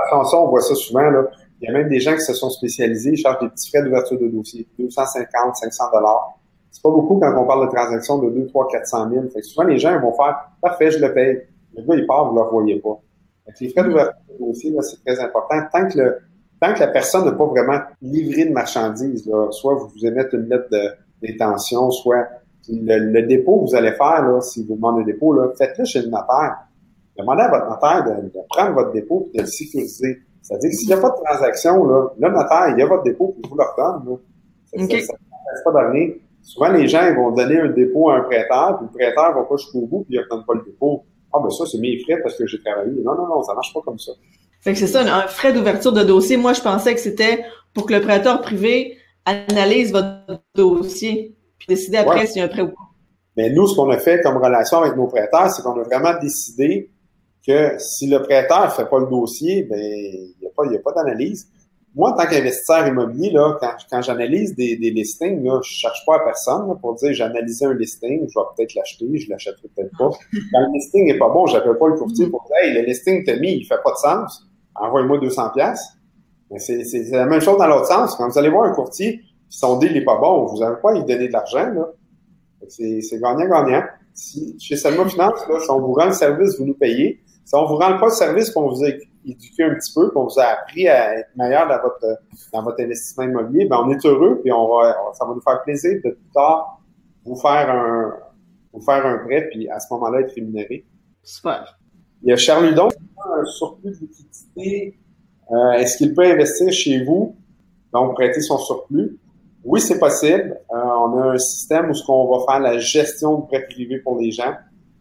[0.06, 1.10] attention, on voit ça souvent.
[1.10, 1.24] Là.
[1.60, 3.82] Il y a même des gens qui se sont spécialisés, ils chargent des petits frais
[3.82, 6.38] d'ouverture de dossier, 250, 500 dollars.
[6.70, 9.28] C'est pas beaucoup quand on parle de transactions de 2, 3, 400 000.
[9.28, 11.42] Fait que souvent, les gens ils vont faire, parfait, je le paye.
[11.74, 13.00] Le gars, il part, vous ne le voyez pas.
[13.46, 15.56] Fait les frais d'ouverture de dossier, là, c'est très important.
[15.72, 16.18] Tant que le,
[16.60, 20.36] tant que la personne n'a pas vraiment livré de marchandises, là, soit vous vous émettez
[20.36, 20.68] une lettre
[21.22, 22.26] d'intention, soit
[22.68, 26.02] le, dépôt que vous allez faire, là, si vous demandez un dépôt, là, faites-le chez
[26.02, 26.58] le notaire.
[27.18, 30.18] Demandez à votre notaire de, de prendre votre dépôt et de le sécuriser.
[30.42, 33.02] C'est-à-dire que s'il n'y a pas de transaction, là, le notaire, il y a votre
[33.02, 34.18] dépôt, puis vous le redonne.
[34.66, 35.06] Ça ne okay.
[35.64, 36.20] pas donner.
[36.42, 39.42] Souvent, les gens ils vont donner un dépôt à un prêteur, puis le prêteur va
[39.42, 41.02] pas jusqu'au bout, puis il ne redonne pas le dépôt.
[41.32, 42.92] Ah, ben ça, c'est mes frais parce que j'ai travaillé.
[43.02, 44.12] Non, non, non, ça marche pas comme ça.
[44.60, 46.36] Fait que c'est ça, un frais d'ouverture de dossier.
[46.36, 51.96] Moi, je pensais que c'était pour que le prêteur privé analyse votre dossier, puis décider
[51.96, 52.74] après s'il y a un prêt ou pas.
[53.36, 56.18] Mais nous, ce qu'on a fait comme relation avec nos prêteurs, c'est qu'on a vraiment
[56.20, 56.90] décidé
[57.46, 60.80] que si le prêteur fait pas le dossier, ben il n'y a pas, y a
[60.80, 61.48] pas d'analyse.
[61.94, 66.04] Moi, en tant qu'investisseur immobilier, là, quand, quand j'analyse des, des listings, là, je cherche
[66.04, 69.68] pas à personne pour dire j'ai analysé un listing, je vais peut-être l'acheter, je l'achèterai
[69.74, 70.10] peut-être pas.
[70.10, 73.24] Quand le listing est pas bon, j'appelle pas le courtier pour dire Hey, le listing
[73.24, 74.46] tu mis, il fait pas de sens.
[74.74, 75.96] Envoie-moi 200 pièces.
[76.50, 78.14] Mais c'est, c'est, la même chose dans l'autre sens.
[78.16, 80.94] Quand vous allez voir un courtier, son deal n'est pas bon, vous n'avez pas à
[80.94, 81.70] lui donner de l'argent.
[81.70, 81.88] Là.
[82.68, 86.66] C'est, c'est gagnant-gagnant Si, chez Salma Finance, là, si on vous rend le service, vous
[86.66, 87.20] nous payez.
[87.46, 88.88] Si on vous rend pas le service, qu'on vous a
[89.24, 92.20] éduqué un petit peu, qu'on vous a appris à être meilleur dans votre,
[92.52, 95.62] dans votre investissement immobilier, ben on est heureux, puis on va, ça va nous faire
[95.62, 96.80] plaisir de plus tard
[97.24, 98.14] vous faire un,
[98.72, 100.84] vous faire un prêt, puis à ce moment-là, être rémunéré.
[101.22, 101.78] Super.
[102.22, 104.98] Il y a Charles Ludon, un surplus de liquidité.
[105.50, 107.36] Euh, Est-ce qu'il peut investir chez vous,
[107.92, 109.18] donc prêter son surplus?
[109.64, 110.60] Oui, c'est possible.
[110.72, 113.98] Euh, on a un système où ce qu'on va faire la gestion de prêts privés
[113.98, 114.54] pour les gens.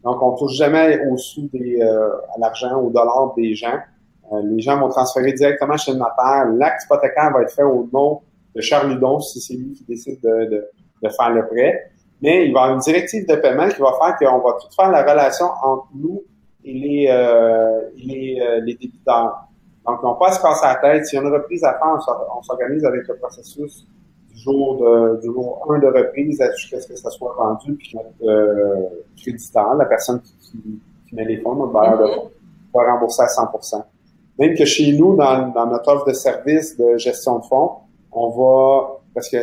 [0.06, 3.80] Donc, on touche jamais au-sous des euh, à l'argent, au dollar des gens.
[4.32, 6.46] Euh, les gens vont transférer directement chez le notaire.
[6.56, 8.22] L'acte hypothécaire va être fait au nom
[8.56, 10.70] de Charles Ludon si c'est lui qui décide de, de,
[11.02, 11.92] de, faire le prêt.
[12.22, 14.68] Mais il va y avoir une directive de paiement qui va faire qu'on va tout
[14.76, 16.24] faire la relation entre nous
[16.64, 19.48] et les, euh, les, euh, les débiteurs.
[19.88, 21.06] Donc, on passe pas se la tête.
[21.08, 21.98] S'il y a une reprise à faire,
[22.36, 23.88] on s'organise avec le processus
[24.46, 28.30] jour de, du jour 1 de reprise jusqu'à ce que ça soit vendu, puis notre
[28.30, 30.80] euh, créditeur, la personne qui, qui,
[31.10, 32.32] qui, met les fonds, notre bailleur de fonds,
[32.74, 33.84] va rembourser à 100%
[34.40, 37.72] Même que chez nous, dans, dans notre offre de service de gestion de fonds,
[38.12, 39.38] on va, parce que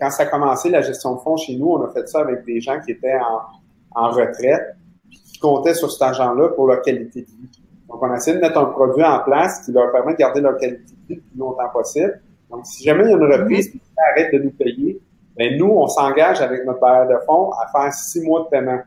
[0.00, 2.44] quand ça a commencé, la gestion de fonds chez nous, on a fait ça avec
[2.44, 3.18] des gens qui étaient
[3.94, 4.76] en, en retraite,
[5.10, 7.48] qui comptaient sur cet argent-là pour leur qualité de vie.
[7.88, 10.40] Donc, on a essayé de mettre un produit en place qui leur permet de garder
[10.40, 12.20] leur qualité de vie le plus longtemps possible.
[12.50, 13.80] Donc, si jamais il y a une reprise qui
[14.12, 15.00] arrête de nous payer,
[15.36, 18.80] ben nous, on s'engage avec notre bailleur de fonds à faire six mois de paiement.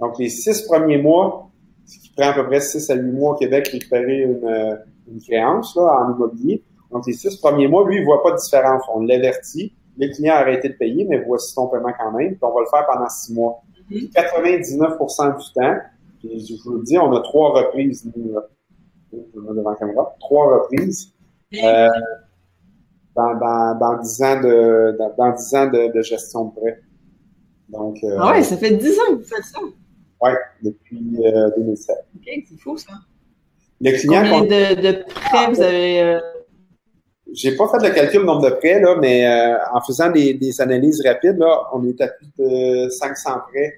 [0.00, 1.50] Donc, les six premiers mois,
[1.84, 4.78] ce qui prend à peu près six à huit mois au Québec récupérer une,
[5.08, 6.62] une créance là, en immobilier.
[6.90, 8.82] Donc, les six premiers mois, lui, il voit pas de différence.
[8.92, 9.72] On l'avertit.
[9.98, 12.30] Le client a arrêté de payer, mais voici ton paiement quand même.
[12.30, 13.62] Puis on va le faire pendant six mois.
[13.90, 15.76] 99% du temps,
[16.18, 18.42] puis je vous le dis, on a trois reprises, nous, là.
[19.12, 21.12] devant la caméra, trois reprises.
[21.62, 21.88] Euh,
[23.16, 26.80] dans, dans, dans 10 ans de, dans, dans 10 ans de, de, gestion de prêt.
[27.68, 29.58] Donc, euh, ah ouais, ça fait 10 ans que vous faites ça.
[30.22, 30.30] Oui,
[30.62, 31.96] depuis euh, 2007.
[32.16, 32.92] OK, c'est fou ça.
[33.80, 34.24] Le client.
[34.30, 36.02] Combien de, de prêts vous avez.
[36.02, 36.20] Euh...
[37.32, 40.34] J'ai pas fait le calcul du nombre de prêts, là, mais euh, en faisant des,
[40.34, 43.74] des, analyses rapides, là, on est à plus de 500 prêts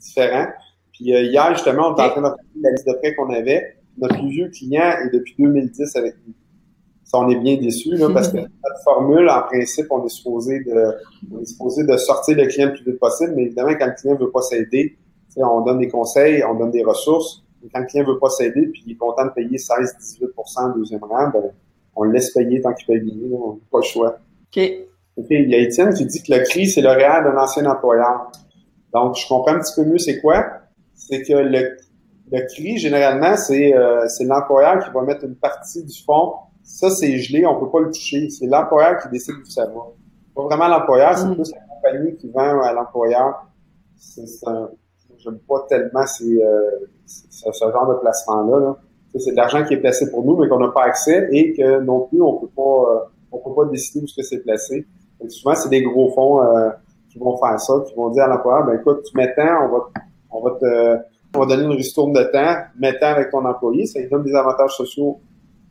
[0.00, 0.48] différents.
[0.92, 3.30] Puis euh, hier, justement, on était en train de faire la liste de prêts qu'on
[3.30, 3.76] avait.
[3.98, 6.34] Notre plus vieux client est depuis 2010 avec nous.
[7.06, 10.60] Ça, on est bien déçus, là, parce que notre formule, en principe, on est supposé
[10.60, 10.92] de,
[11.32, 13.94] on est supposé de sortir le client le plus vite possible, mais évidemment, quand le
[13.94, 14.98] client veut pas s'aider,
[15.36, 17.44] on donne des conseils, on donne des ressources.
[17.62, 21.04] Mais quand le client veut pas s'aider, puis il est content de payer 16-18% deuxième
[21.04, 21.42] rang, ben,
[21.94, 24.18] on le laisse payer tant qu'il paye bien, on n'a pas le choix.
[24.54, 24.62] OK.
[25.16, 25.26] OK.
[25.30, 28.30] Il y a Étienne qui dit que le CRI, c'est le réel d'un ancien employeur.
[28.92, 30.44] Donc, je comprends un petit peu mieux c'est quoi.
[30.94, 31.76] C'est que le,
[32.32, 36.34] le CRI, généralement, c'est euh, l'employeur qui va mettre une partie du fonds.
[36.66, 38.28] Ça, c'est gelé, on peut pas le toucher.
[38.28, 39.80] C'est l'employeur qui décide où ça va.
[40.34, 41.34] Pas vraiment l'employeur, c'est mm.
[41.34, 43.46] plus la compagnie qui vend à l'employeur.
[45.18, 46.70] J'aime pas tellement ces, euh,
[47.06, 48.60] ce, ce genre de placement-là.
[48.60, 48.76] Là
[49.18, 51.80] c'est de l'argent qui est placé pour nous, mais qu'on n'a pas accès et que
[51.80, 52.98] non plus on peut pas euh,
[53.32, 54.86] on peut pas décider où ce que c'est placé.
[55.20, 56.70] Donc, souvent, c'est des gros fonds euh,
[57.10, 59.68] qui vont faire ça, qui vont dire à l'employeur, ben écoute, tu mets tant, on
[59.68, 59.88] va
[60.30, 60.98] on va te
[61.34, 64.24] on va donner une ristourne de temps, mets tant avec ton employé, ça lui donne
[64.24, 65.20] des avantages sociaux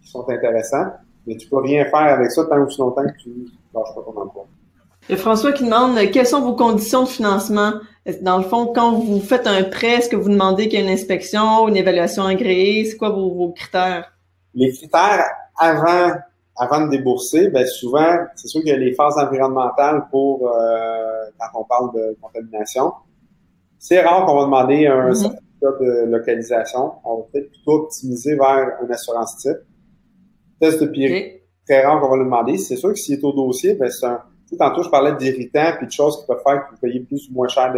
[0.06, 0.94] qui sont intéressants,
[1.28, 3.30] mais tu peux rien faire avec ça tant ou si longtemps que tu
[3.74, 4.46] lâches pas ton emploi.
[5.10, 7.74] Et François qui demande quelles sont vos conditions de financement?
[8.22, 10.86] Dans le fond, quand vous faites un prêt, est-ce que vous demandez qu'il y ait
[10.86, 12.86] une inspection, une évaluation agréée?
[12.86, 14.12] C'est quoi vos, vos, critères?
[14.54, 15.26] Les critères
[15.58, 16.13] avant
[16.58, 21.26] avant de débourser, ben souvent, c'est sûr qu'il y a les phases environnementales pour euh,
[21.38, 22.94] quand on parle de contamination.
[23.78, 25.15] C'est rare qu'on va demander un mm-hmm.
[25.15, 26.94] certificat de localisation.
[27.04, 29.58] On va peut-être plutôt optimiser vers une assurance type.
[30.60, 30.88] Test de.
[30.88, 31.41] Okay.
[31.68, 32.58] Très rare qu'on va le demander.
[32.58, 35.72] C'est sûr que s'il est au dossier, ben c'est un sais, tantôt, je parlais d'irritants
[35.78, 37.74] puis de choses qui peuvent faire que vous payez plus ou moins cher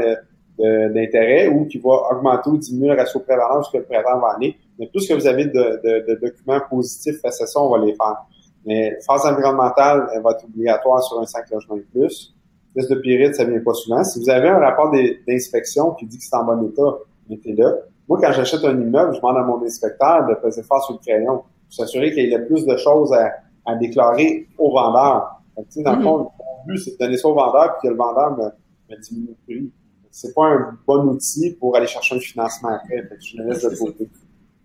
[0.58, 4.56] d'intérêt ou qui va augmenter ou diminuer le ratio prévalence que le prêteur va aller.
[4.80, 7.70] Mais tout ce que vous avez de, de, de, documents positifs face à ça, on
[7.70, 8.18] va les faire.
[8.66, 12.36] Mais phase environnementale, elle va être obligatoire sur un 5 logements et plus.
[12.76, 14.04] Test de pyrite, ça vient pas souvent.
[14.04, 14.92] Si vous avez un rapport
[15.28, 16.98] d'inspection qui dit que c'est en bon état,
[17.30, 17.80] mettez-le.
[18.10, 21.00] Moi, quand j'achète un immeuble, je demande à mon inspecteur de peser fort sur le
[21.00, 23.32] crayon s'assurer qu'il y ait le plus de choses à,
[23.66, 25.42] à déclarer au vendeur.
[25.56, 26.32] Donc, dans le fond,
[26.68, 29.36] but, c'est de donner ça au vendeur puis que le vendeur me, me diminue le
[29.46, 29.72] prix.
[30.12, 33.04] C'est pas un bon outil pour aller chercher un financement après.
[33.04, 34.10] Fait que je le laisse de côté.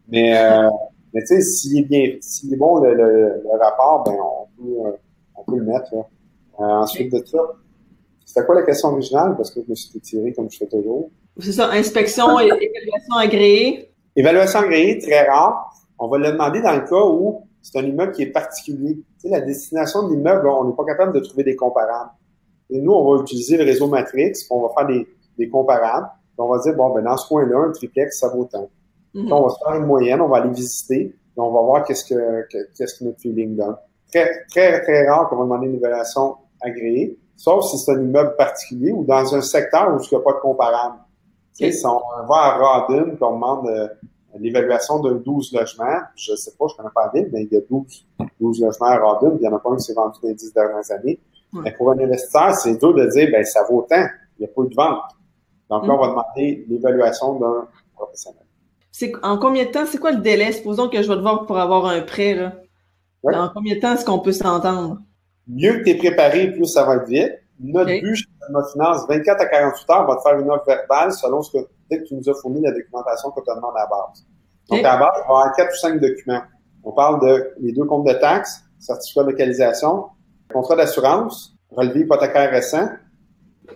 [0.08, 0.68] Mais, euh,
[1.12, 4.62] mais tu sais, s'il est bien, s'il est bon le, le, le, rapport, ben on
[4.62, 4.92] peut, euh,
[5.36, 5.94] on peut le mettre.
[5.94, 6.06] Là.
[6.60, 7.38] Euh, ensuite de ça,
[8.24, 9.36] c'était quoi la question originale?
[9.36, 11.10] Parce que je me suis étiré comme je fais toujours.
[11.38, 13.90] C'est ça, inspection et évaluation agréée.
[14.16, 15.70] Évaluation agréée, très rare.
[15.98, 18.96] On va le demander dans le cas où c'est un immeuble qui est particulier.
[18.96, 22.10] Tu sais, la destination de l'immeuble, on n'est pas capable de trouver des comparables.
[22.70, 25.06] Et nous, on va utiliser le réseau Matrix, on va faire des,
[25.38, 26.08] des comparables.
[26.38, 28.68] on va dire, bon, ben dans ce coin-là, un triplex, ça vaut tant.
[29.14, 29.32] Mhm.
[29.32, 32.04] On va se faire une moyenne, on va aller visiter, puis on va voir qu'est-ce
[32.04, 33.76] que, notre feeling donne.
[34.12, 38.36] Très, très, très rare qu'on va demander une évaluation agréée, sauf si c'est un immeuble
[38.36, 40.96] particulier ou dans un secteur où il n'y a pas de comparable.
[41.56, 43.88] Tu sais, si on va à Rodin, puis on demande euh,
[44.38, 47.56] l'évaluation d'un 12 logements, je sais pas, je connais pas la ville, mais il y
[47.56, 48.06] a 12,
[48.40, 50.34] 12 logements à puis il y en a pas un qui s'est vendu dans les
[50.34, 51.20] 10 dernières années.
[51.52, 51.60] Ouais.
[51.64, 54.06] Mais pour un investisseur, c'est dur de dire, ben, ça vaut tant.
[54.38, 55.02] Il n'y a pas eu de vente.
[55.68, 55.96] Donc là, Mm.
[55.96, 58.42] on va demander l'évaluation d'un professionnel.
[58.90, 60.52] C'est en combien de temps, c'est quoi le délai?
[60.52, 62.54] Supposons que je vais te voir pour avoir un prêt, là.
[63.22, 63.34] Ouais.
[63.34, 64.98] En combien de temps est-ce qu'on peut s'entendre?
[65.46, 67.32] Mieux que tu es préparé, plus ça va être vite.
[67.62, 68.00] Notre Ok.
[68.02, 71.12] but chez Alma Finance, 24 à 48 heures, on va te faire une offre verbale
[71.12, 73.80] selon ce que, dès que tu nous as fourni la documentation qu'on te demande à
[73.80, 74.26] la base.
[74.70, 76.42] Donc, à la base, on va avoir 4 ou 5 documents.
[76.84, 80.06] On parle de les deux comptes de taxes, certificat de localisation,
[80.52, 82.88] contrat d'assurance, relevé hypothécaire récent.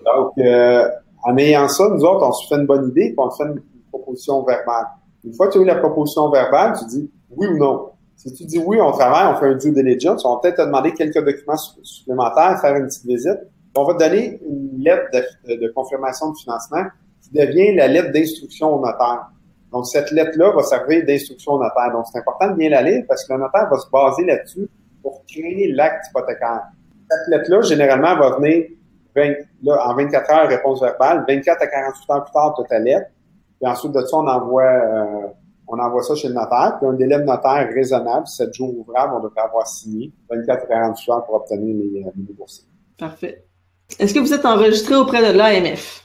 [0.05, 0.89] Donc, euh,
[1.25, 3.63] en ayant ça, nous autres, on se fait une bonne idée, puis on fait une
[3.91, 4.87] proposition verbale.
[5.25, 7.91] Une fois que tu as eu la proposition verbale, tu dis oui ou non.
[8.17, 10.63] Si tu dis oui, on travaille, on fait un due diligence, on va peut-être te
[10.63, 13.39] demander quelques documents su- supplémentaires, faire une petite visite.
[13.77, 16.85] On va donner une lettre de, de- de confirmation de financement
[17.23, 19.27] qui devient la lettre d'instruction au notaire.
[19.73, 21.93] Donc, cette lettre-là va servir d'instruction au notaire.
[21.93, 24.69] Donc, c'est important de bien la lire parce que le notaire va se baser là-dessus
[25.03, 26.63] pour créer l'acte hypothécaire.
[27.11, 28.67] Cette lettre-là, généralement, va venir
[29.15, 29.33] 20
[29.65, 31.25] là, en 24 heures, réponse verbale.
[31.29, 33.07] 24 à 48 heures plus tard, tu as ta lettre.
[33.61, 35.27] Puis ensuite de ça, on envoie, euh,
[35.69, 36.77] on envoie ça chez le notaire.
[36.79, 40.67] Puis un délai de notaire raisonnable, 7 jours ouvrables, on devrait avoir signé 24 à
[40.67, 42.67] 48 heures pour obtenir les, euh, les boursiers.
[42.99, 43.46] Parfait.
[43.99, 46.03] Est-ce que vous êtes enregistré auprès de l'AMF?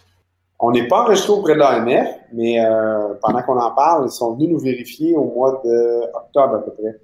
[0.60, 4.36] On n'est pas enregistré auprès de l'AMF, mais euh, pendant qu'on en parle, ils sont
[4.36, 7.00] venus nous vérifier au mois d'octobre à peu près.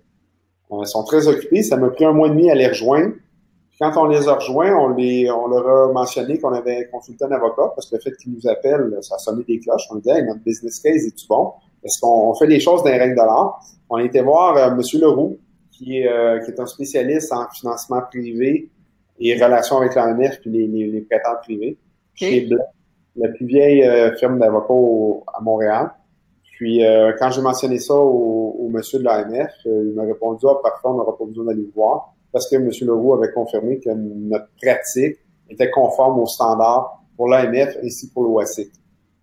[0.72, 1.64] Euh, ils sont très occupés.
[1.64, 3.14] Ça m'a pris un mois et demi à les rejoindre.
[3.80, 7.32] Quand on les a rejoints, on, les, on leur a mentionné qu'on avait consulté un
[7.32, 9.88] avocat parce que le fait qu'ils nous appellent, ça a sonné des cloches.
[9.92, 11.52] On disait, hey, notre business case est-tu bon?
[11.84, 13.60] Est-ce qu'on on fait les choses les règles de l'art?
[13.90, 14.82] On a été voir euh, M.
[15.02, 15.38] Leroux,
[15.72, 18.72] qui qui est un spécialiste en financement privé
[19.20, 21.78] et relations avec l'AMF puis les, les, les prêteurs privés.
[22.14, 22.64] Chez Blanc,
[23.16, 25.92] la plus vieille euh, firme d'avocats à Montréal.
[26.54, 30.46] Puis euh, quand j'ai mentionné ça au, au monsieur de l'AMF, euh, il m'a répondu
[30.50, 32.70] Ah, parfait, on n'aura pas besoin d'aller voir parce que M.
[32.82, 35.18] Leroux avait confirmé que notre pratique
[35.50, 38.72] était conforme aux standards pour l'AMF ainsi que pour l'OACIC.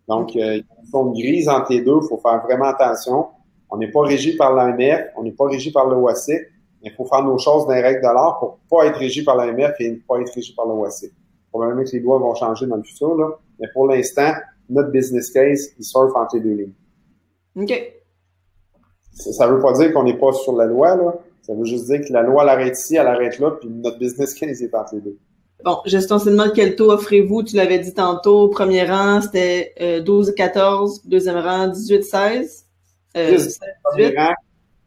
[0.09, 2.67] Donc, euh, il y a une zone grise entre les deux, il faut faire vraiment
[2.67, 3.27] attention.
[3.71, 6.43] On n'est pas régi par l'AMF, on n'est pas régi par l'OACIC,
[6.85, 9.37] il faut faire nos choses dans les règles de l'art pour pas être régi par
[9.37, 11.13] l'AMF et ne pas être régi par l'OACIC.
[11.51, 14.33] Probablement que les lois vont changer dans le futur, là, mais pour l'instant,
[14.69, 16.73] notre business case, il surfe entre les deux lignes.
[17.57, 17.93] OK.
[19.13, 21.15] Ça ça veut pas dire qu'on n'est pas sur la loi, là.
[21.43, 23.99] Ça veut juste dire que la loi elle arrête ici, elle arrête là, puis notre
[23.99, 25.19] business case est entre les deux.
[25.63, 27.43] Bon, gestion seulement quel taux offrez-vous?
[27.43, 32.65] Tu l'avais dit tantôt, premier rang, c'était euh, 12-14, deuxième rang, 18-16.
[33.17, 34.35] Euh, 10, Premier rang,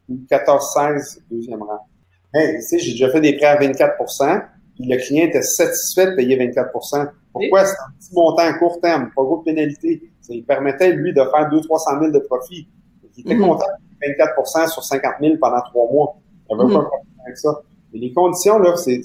[0.08, 1.86] ou 14-16, deuxième rang.
[2.34, 3.96] Hey, tu sais, j'ai déjà fait des prêts à 24
[4.74, 7.64] puis le client était satisfait de payer 24% Pourquoi?
[7.64, 10.10] C'est un petit montant à court terme, pas gros de pénalité.
[10.20, 12.68] Ça lui permettait, lui, de faire 200-300 000 de profit.
[13.16, 13.42] Il était Mhm.
[13.42, 16.16] content de payer 24% sur 50 000 pendant trois mois.
[16.50, 16.72] Il avait Mhm.
[16.74, 17.60] pas de problème avec ça.
[17.92, 19.00] Mais les conditions, là, c'est,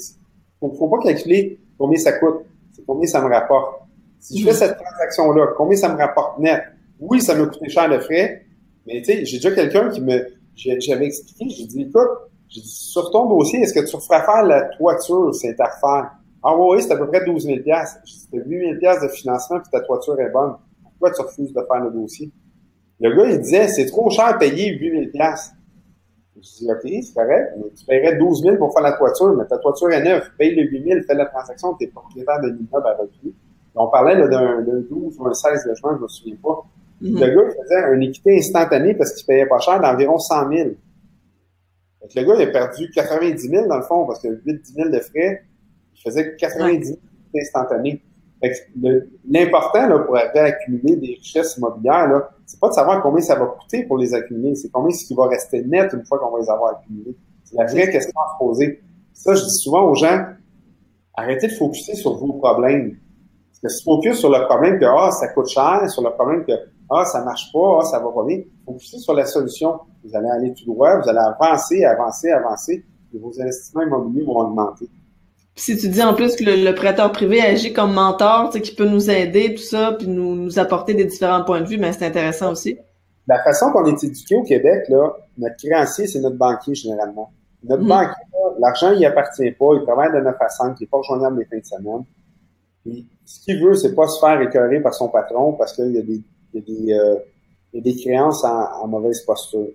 [0.60, 2.42] faut, faut pas calculer combien ça coûte,
[2.76, 3.82] c'est combien ça me rapporte.
[4.20, 4.52] Si je Mhm.
[4.54, 6.62] fais cette transaction-là, combien ça me rapporte net?
[7.00, 8.46] Oui, ça m'a coûté cher de frais,
[8.86, 12.10] mais tu sais, j'ai déjà quelqu'un qui me, j'avais expliqué, j'ai dit, écoute,
[12.48, 16.12] j'ai dit, sur ton dossier, est-ce que tu ferais faire la toiture, c'est à refaire?
[16.44, 19.60] Ah oui, c'est à peu près 12 000 J'ai dit, c'est 8 000 de financement
[19.60, 20.56] puis ta toiture est bonne.
[20.84, 22.32] Pourquoi tu refuses de faire le dossier?
[23.00, 25.26] Le gars, il disait, c'est trop cher à payer 8 000
[26.36, 29.46] Je dis, OK, c'est correct, mais tu paierais 12 000 pour faire la toiture, mais
[29.46, 32.48] ta toiture est neuve, paye le 8 000, fais la transaction, tu es propriétaire de
[32.50, 33.34] l'immeuble à revenu.
[33.76, 36.64] On parlait d'un 12 ou un 16 logements, je me souviens pas.
[37.12, 37.20] Mhm.
[37.20, 40.70] Le gars, faisait une équité instantanée parce qu'il payait pas cher d'environ 100 000.
[42.02, 44.74] Fait que le gars, il a perdu 90 000 dans le fond parce que 8-10
[44.76, 45.44] 000 de frais,
[45.96, 46.98] il faisait 90 000
[47.42, 48.02] instantanés.
[48.42, 52.68] Fait que le- L'important là, pour arriver à accumuler des richesses immobilières, là, c'est pas
[52.70, 55.64] de savoir combien ça va coûter pour les accumuler, c'est combien ce qui va rester
[55.64, 57.16] net une fois qu'on va les avoir accumulés.
[57.46, 58.82] C'est la vraie question à se poser.
[59.14, 60.26] Ça, je dis souvent aux gens,
[61.16, 62.98] arrêtez de focuser sur vos problèmes.
[63.50, 66.10] Parce que si tu focuses sur le problème que ah, ça coûte cher, sur le
[66.12, 66.52] problème que
[66.90, 69.80] ah, ça marche pas, ah, ça va pas bien, focuser sur la solution.
[70.04, 74.40] Vous allez aller tout droit, vous allez avancer, avancer, avancer, et vos investissements immobiliers vont
[74.40, 74.90] augmenter.
[75.56, 78.58] Puis si tu dis en plus que le, le prêteur privé agit comme mentor, tu
[78.58, 81.68] sais, qui peut nous aider, tout ça, puis nous, nous apporter des différents points de
[81.68, 82.78] vue, ben c'est intéressant aussi.
[83.28, 87.32] La façon qu'on est éduqué au Québec, là, notre créancier, c'est notre banquier généralement.
[87.64, 87.88] Notre Mhm.
[87.88, 88.24] banquier,
[88.60, 91.46] l'argent, il appartient pas, il travaille de 9 à 5, il est pas rejoignable les
[91.46, 92.04] fins de semaine.
[92.84, 96.00] Puis, ce qu'il veut, c'est pas se faire écœurer par son patron parce qu'il y
[96.00, 96.22] a des
[96.54, 97.20] il y a des, euh,
[97.74, 99.70] il y a des créances en, mauvaise posture.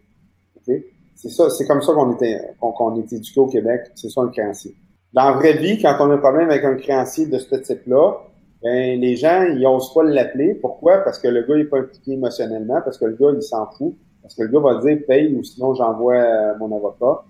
[0.65, 3.91] C'est ça, c'est comme ça qu'on était, qu'on est éduqué au Québec.
[3.95, 4.75] C'est ça un créancier.
[5.13, 8.19] Dans la vraie vie, quand on a un problème avec un créancier de ce type-là,
[8.63, 10.55] ben, les gens, ils osent pas l'appeler.
[10.55, 10.99] Pourquoi?
[10.99, 13.67] Parce que le gars, il est pas impliqué émotionnellement, parce que le gars, il s'en
[13.71, 17.23] fout, parce que le gars va dire paye ou sinon j'envoie euh, mon avocat.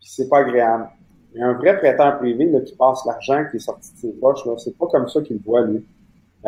[0.00, 0.88] Puis c'est pas agréable.
[1.34, 4.44] Mais un vrai prêteur privé, là, qui passe l'argent qui est sorti de ses poches,
[4.46, 5.84] là, c'est pas comme ça qu'il voit, lui.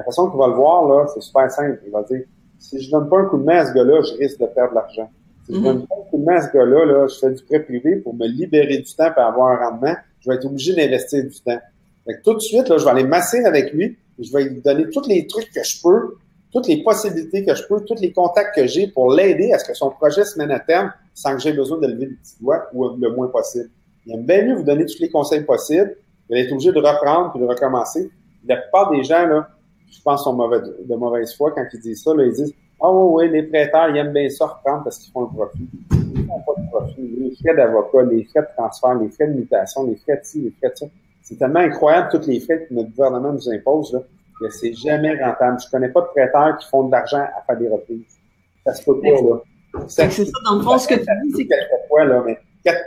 [0.01, 1.79] La façon qu'il va le voir, là, c'est super simple.
[1.85, 2.23] Il va dire,
[2.59, 4.73] si je donne pas un coup de main à ce gars-là, je risque de perdre
[4.73, 5.11] l'argent.
[5.45, 5.65] Si je mhm.
[5.65, 7.97] donne pas un coup de main à ce gars-là, là, je fais du prêt privé
[7.97, 11.39] pour me libérer du temps pour avoir un rendement, je vais être obligé d'investir du
[11.43, 11.59] temps.
[12.07, 14.63] Fait tout de suite, là, je vais aller masser avec lui, et je vais lui
[14.63, 16.15] donner tous les trucs que je peux,
[16.51, 19.67] toutes les possibilités que je peux, tous les contacts que j'ai pour l'aider à ce
[19.67, 22.37] que son projet se mène à terme sans que j'ai besoin de lever le petit
[22.41, 23.69] doigt ou le moins possible.
[24.07, 25.95] Il aime bien mieux vous donner tous les conseils possibles,
[26.27, 28.11] vous allez être obligé de reprendre puis de recommencer.
[28.47, 29.51] La plupart des gens, là,
[29.91, 32.15] je pense, sont mauvais, de mauvaise foi quand ils disent ça.
[32.15, 35.13] Là, ils disent Ah oui, oui, les prêteurs, ils aiment bien ça reprendre parce qu'ils
[35.13, 35.69] font un profit.
[35.93, 37.17] Ils font pas de profit.
[37.19, 40.41] Les frais d'avocat, les frais de transfert, les frais de mutation, les frais de ci,
[40.43, 40.87] les frais de ça.
[41.23, 44.01] C'est tellement incroyable tous les frais que notre gouvernement nous impose là,
[44.41, 45.59] que c'est jamais rentable.
[45.65, 48.19] Je connais pas de prêteurs qui font de l'argent à faire des reprises.
[48.65, 49.41] Ça se peut pas, là.
[49.87, 51.55] C'est ça, dans le fond, ce que tu dis, c'est que...
[51.89, 52.39] Fois, là, mais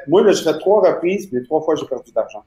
[0.07, 2.43] moi, là, je fais trois reprises, les trois fois, j'ai perdu d'argent.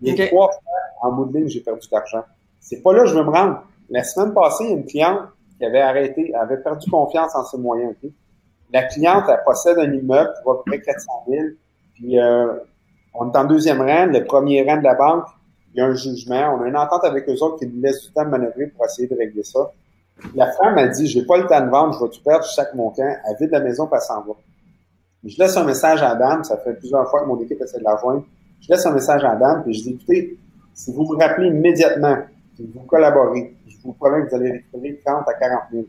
[0.00, 0.60] Les trois fois,
[1.02, 2.24] en bout de ligne, j'ai perdu d'argent.
[2.60, 3.62] C'est pas là que je veux me rendre.
[3.90, 5.20] La semaine passée, une cliente
[5.58, 7.94] qui avait arrêté, avait perdu confiance en ses moyens.
[8.72, 11.44] La cliente, elle possède un immeuble qui peu près 400 000.
[11.94, 12.52] Puis, euh,
[13.14, 15.26] on est en deuxième rang, le premier rang de la banque,
[15.72, 16.58] il y a un jugement.
[16.58, 18.84] On a une entente avec eux autres qui nous laissent du temps de manœuvrer pour
[18.84, 19.70] essayer de régler ça.
[20.34, 22.52] La femme a dit, j'ai pas le temps de vendre, je vais tout perdre, je
[22.52, 24.32] sac mon camp, elle vide la maison, puis elle s'en va.
[25.24, 27.78] Je laisse un message à la dame, ça fait plusieurs fois que mon équipe essaie
[27.78, 28.24] de la joindre.
[28.60, 30.38] Je laisse un message à la dame, puis je dis, écoutez,
[30.72, 32.16] si vous vous rappelez immédiatement,
[32.58, 35.84] vous collaborez, je vous promets que vous allez récupérer 30 à 40 000.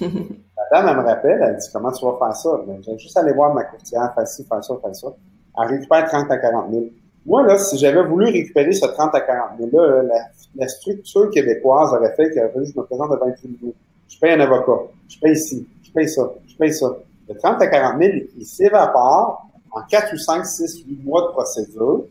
[0.00, 2.50] la dame, elle me rappelle, elle dit, comment tu vas faire ça?
[2.66, 5.08] Ben, je vais juste aller voir ma courtière, faire ci, faire ça, faire ça.
[5.60, 6.84] Elle récupère 30 à 40 000.
[7.26, 10.14] Moi, là, si j'avais voulu récupérer ce 30 à 40 000 là, la,
[10.54, 13.74] la structure québécoise aurait fait que je me présente devant un tribunal.
[14.08, 14.90] Je paye un avocat.
[15.08, 15.66] Je paye ici.
[15.82, 16.30] Je paye ça.
[16.46, 16.96] Je paye ça.
[17.28, 21.26] Le 30 à 40 000, il s'évapore en 4 ou 5, 6, 8 mois de
[21.28, 22.04] procédure.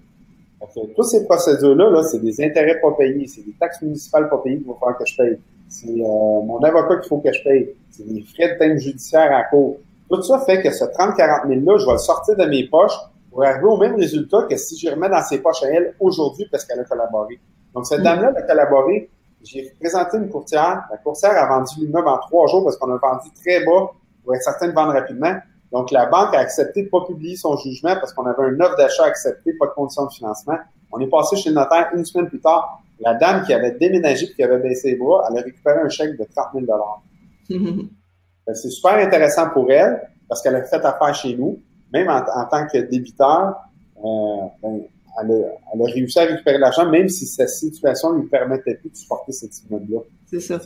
[0.96, 4.58] Toutes ces procédures-là, -là, c'est des intérêts pas payés, c'est des taxes municipales pas payées
[4.58, 5.40] qu'il va falloir que je paye.
[5.70, 7.76] C'est euh, mon avocat qu'il faut que je paye.
[7.92, 9.78] C'est des frais de thème judiciaire à court.
[10.10, 12.98] Tout ça fait que ce 30-40 000-là, je vais le sortir de mes poches
[13.30, 16.48] pour arriver au même résultat que si je remets dans ses poches à elle aujourd'hui
[16.50, 17.40] parce qu'elle a collaboré.
[17.76, 18.04] Donc, cette mm.
[18.04, 19.10] dame-là a collaboré.
[19.44, 20.88] J'ai présenté une courtière.
[20.90, 23.92] La courtière a vendu l'immeuble en trois jours parce qu'on a vendu très bas
[24.24, 25.36] pour être certain de vendre rapidement.
[25.72, 28.78] Donc, la banque a accepté de pas publier son jugement parce qu'on avait un offre
[28.78, 30.58] d'achat accepté, pas de condition de financement.
[30.92, 32.82] On est passé chez le notaire une semaine plus tard.
[33.00, 35.90] La dame qui avait déménagé et qui avait baissé les bras, elle a récupéré un
[35.90, 36.68] chèque de 30 000
[38.54, 41.60] C'est super intéressant pour elle parce qu'elle a fait affaire chez nous.
[41.92, 43.56] Même en, tant que débiteur,
[44.04, 44.82] euh, ben,
[45.22, 48.96] elle, a, réussi à récupérer l'argent, même si sa situation ne lui permettait plus de
[48.96, 50.00] supporter cet immeuble-là.
[50.26, 50.60] C'est ça.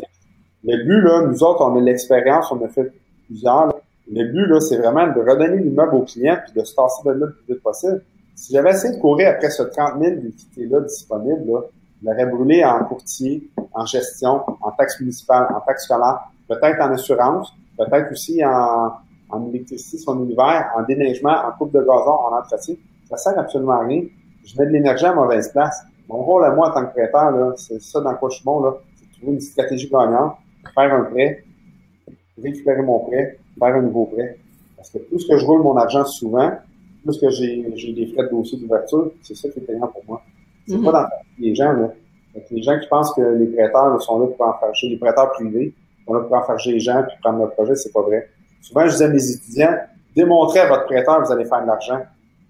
[0.63, 2.91] Le but, là, nous autres, on a l'expérience, on a fait
[3.25, 3.73] plusieurs.
[4.09, 7.11] Le but, là, c'est vraiment de redonner l'immeuble au client puis de se tasser de
[7.11, 8.03] là le plus vite possible.
[8.35, 11.61] Si j'avais essayé de courir après ce 30 000 d'équité-là disponible, là,
[12.01, 16.91] je l'aurais brûlé en courtier, en gestion, en taxe municipale, en taxe scolaire, peut-être en
[16.91, 18.91] assurance, peut-être aussi en,
[19.29, 22.75] en électricité, son univers, en déneigement, en coupe de gazon, en entretien.
[23.09, 24.03] Ça sert absolument à rien.
[24.43, 25.83] Je mets de l'énergie à mauvaise place.
[26.09, 28.45] Mon rôle à moi en tant que prêteur, là, c'est ça dans quoi je suis
[28.45, 30.35] bon, là, c'est de trouver une stratégie gagnante,
[30.73, 31.43] faire un prêt,
[32.41, 34.37] récupérer mon prêt, faire un nouveau prêt.
[34.75, 36.51] Parce que plus que je roule mon argent souvent,
[37.03, 40.21] plus que j'ai, des frais de dossier d'ouverture, c'est ça qui est payant pour moi.
[40.67, 40.85] C'est mm-hmm.
[40.85, 41.07] pas dans
[41.39, 41.91] les gens, là.
[42.49, 45.73] les gens qui pensent que les prêteurs sont là pour enfarger, les prêteurs privés
[46.05, 48.29] sont là pour enfarger les gens puis prendre leur projet, c'est pas vrai.
[48.61, 49.75] Souvent, je dis à mes étudiants,
[50.15, 52.01] démontrez à votre prêteur vous allez faire de l'argent.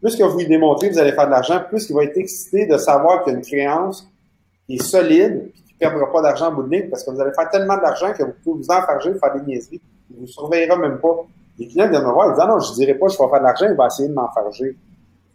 [0.02, 2.66] Plus que vous lui démontrez vous allez faire de l'argent, plus il va être excité
[2.66, 4.08] de savoir qu'il y a une créance
[4.66, 7.12] qui est solide et qui ne perdra pas d'argent en bout de ligne parce que
[7.12, 9.82] vous allez faire tellement d'argent que vous pouvez vous enfarger, faire des niaiseries.
[10.12, 11.26] Il ne vous surveillera même pas.
[11.58, 13.30] Les clients viennent me voir, ils disent, ah non, je ne dirais pas je vais
[13.30, 14.78] faire de l'argent, il va essayer de m'enfarger.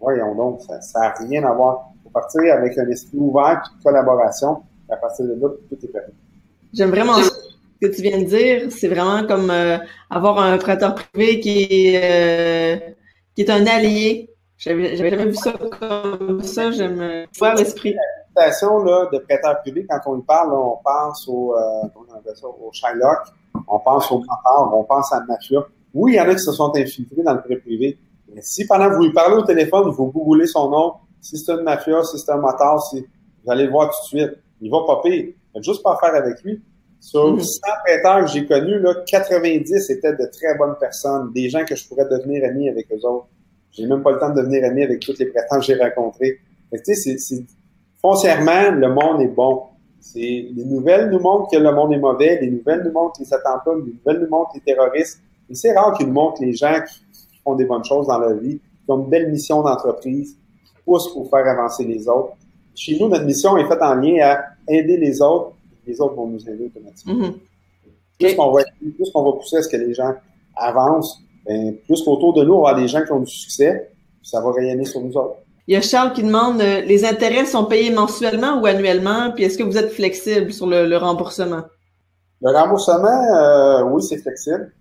[0.01, 1.89] Voyons donc, ça n'a rien à voir.
[1.95, 4.63] Il faut partir avec un esprit ouvert, une collaboration.
[4.89, 6.15] Et à partir de là, tout est permis.
[6.73, 7.31] J'aime vraiment ce
[7.81, 8.71] que tu viens de dire.
[8.71, 9.79] C'est vraiment comme euh,
[10.11, 12.93] avoir un prêteur privé qui est, euh,
[13.35, 14.31] qui est un allié.
[14.59, 16.71] J'avais jamais vu ça comme ça.
[16.71, 17.95] J'aime voir l'esprit.
[18.37, 21.89] La là, de prêteur privé, quand on y parle, on pense au, euh,
[22.61, 23.21] au Shylock,
[23.69, 25.67] on pense au mentor, on pense à la mafia.
[25.95, 27.99] Oui, il y en a qui se sont infiltrés dans le prêt privé.
[28.35, 31.53] Mais si pendant que vous lui parlez au téléphone, vous googlez son nom, si c'est
[31.53, 33.05] une mafia, si c'est un moteur, si,
[33.47, 34.39] vous allez le voir tout de suite.
[34.61, 35.37] Il va pas payer.
[35.53, 36.61] Faites juste pas faire avec lui.
[37.01, 37.47] Sur 100 mhm.
[37.85, 41.87] prêteurs que j'ai connus, là, 90 étaient de très bonnes personnes, des gens que je
[41.87, 43.29] pourrais devenir ami avec eux autres.
[43.71, 46.39] J'ai même pas le temps de devenir ami avec tous les prêteurs que j'ai rencontrés.
[46.73, 47.45] Tu sais, c'est,
[48.01, 49.65] foncièrement, le monde est bon.
[50.13, 53.33] C'est, les nouvelles nous montrent que le monde est mauvais, les nouvelles nous montrent les
[53.35, 55.21] attentats, les nouvelles nous montrent les terroristes.
[55.51, 57.03] Et c'est rare qu'ils nous montrent les gens qui,
[57.45, 61.13] font des bonnes choses dans leur vie, qui ont une belle mission d'entreprise, qui poussent
[61.13, 62.33] pour faire avancer les autres.
[62.75, 65.53] Chez nous, notre mission est faite en lien à aider les autres,
[65.87, 67.15] les autres vont nous aider automatiquement.
[67.15, 67.35] Mm-hmm.
[68.19, 70.13] Plus qu'on va, plus qu'on va pousser à ce que les gens
[70.57, 73.91] avancent, ben, plus qu'autour de nous, on va avoir des gens qui ont du succès,
[74.23, 75.37] ça va rayonner sur nous autres.
[75.69, 79.45] Il y a Charles qui demande euh, les intérêts sont payés mensuellement ou annuellement, puis
[79.45, 81.63] est-ce que vous êtes flexible sur le, remboursement?
[82.41, 84.73] Le remboursement, euh, oui, c'est flexible.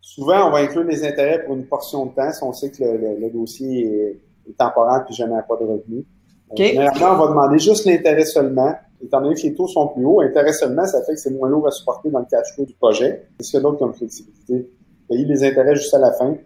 [0.00, 2.84] Souvent, on va inclure les intérêts pour une portion de temps si on sait que
[2.84, 6.04] le, dossier est, temporaire puis jamais pas de revenus.
[6.50, 6.68] Okay.
[6.68, 8.74] Généralement, on va demander juste l'intérêt seulement.
[9.02, 11.48] Étant donné que les taux sont plus hauts, intérêt seulement, ça fait que c'est moins
[11.48, 13.28] lourd à supporter dans le cash flow du projet.
[13.38, 14.70] Qu'est-ce qu'il y a d'autre comme flexibilité?
[15.08, 16.36] Payer les intérêts juste à la fin,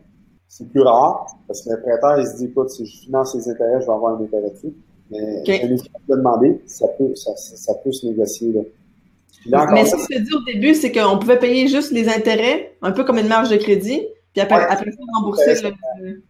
[0.53, 3.49] c'est plus rare, parce que le prêteur, il se dit, écoute, si je finance les
[3.49, 4.75] intérêts, je vais avoir un intérêt dessus.
[5.11, 5.67] Mais okay.
[5.67, 8.53] de demander, ça peut, ça, ça, peut se négocier.
[8.53, 9.67] Là.
[9.73, 12.77] Mais ce que tu as dit au début, c'est qu'on pouvait payer juste les intérêts,
[12.83, 14.03] un peu comme une marge de crédit,
[14.35, 16.23] puis après, après ça, rembourser le...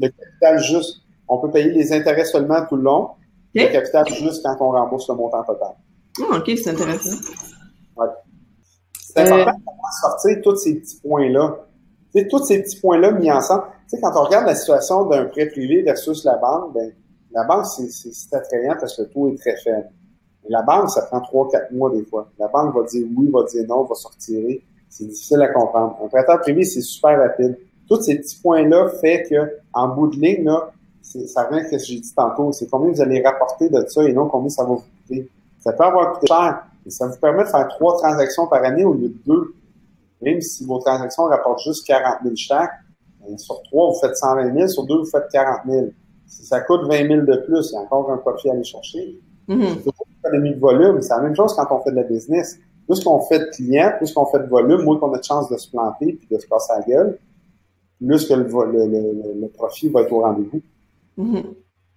[0.00, 1.00] Capital juste.
[1.26, 3.10] On peut payer les intérêts seulement tout le long.
[3.52, 5.74] Le capital juste quand on rembourse le montant total.
[6.20, 7.18] Ah, OK, c'est intéressant.
[7.96, 8.06] Ouais.
[8.92, 11.67] C'est important de sortir tous ces petits points-là
[12.20, 13.64] sais, tous ces petits points-là mis ensemble.
[13.88, 16.92] Tu sais, quand on regarde la situation d'un prêt privé versus la banque, ben,
[17.32, 19.88] la banque, c'est attrayant parce que le taux est très faible.
[20.48, 22.30] La banque, ça prend trois, quatre mois des fois.
[22.38, 24.58] La banque va dire oui, va dire non, va sortir.
[24.88, 25.98] C'est difficile à comprendre.
[26.02, 27.58] Un prêteur privé, c'est super rapide.
[27.86, 30.70] Tous ces petits points-là fait que, en bout de ligne, là,
[31.02, 32.52] ça revient à ce que j'ai dit tantôt.
[32.52, 35.28] C'est combien vous allez rapporter de ça et non combien ça va vous coûter.
[35.60, 38.84] Ça peut avoir coûté cher, mais ça vous permet de faire trois transactions par année
[38.84, 39.54] au lieu de deux.
[40.22, 42.70] Même si vos transactions rapportent juste 40 000 chaque,
[43.20, 45.86] ben, sur trois, vous faites 120 000, sur deux, vous faites 40 000.
[46.26, 48.64] Si ça coûte 20 000 de plus, il y a encore un profit à aller
[48.64, 49.18] chercher.
[49.48, 49.82] Mm -hmm.
[49.84, 49.90] C'est
[50.24, 51.00] économie de volume.
[51.00, 52.58] C'est la même chose quand on fait de la business.
[52.86, 55.48] Plus qu'on fait de clients, plus qu'on fait de volume, moins qu'on a de chance
[55.50, 57.18] de se planter puis de se casser la gueule,
[58.06, 60.62] plus que le, le, le, profit va être au rendez-vous.
[61.16, 61.44] Mm -hmm.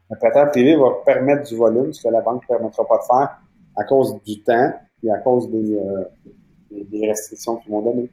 [0.09, 3.05] Le prêteur privé va permettre du volume, ce que la banque ne permettra pas de
[3.11, 3.30] faire
[3.82, 4.69] à cause du temps
[5.03, 6.03] et à cause des, euh,
[6.72, 8.09] des restrictions qu'ils vont donner.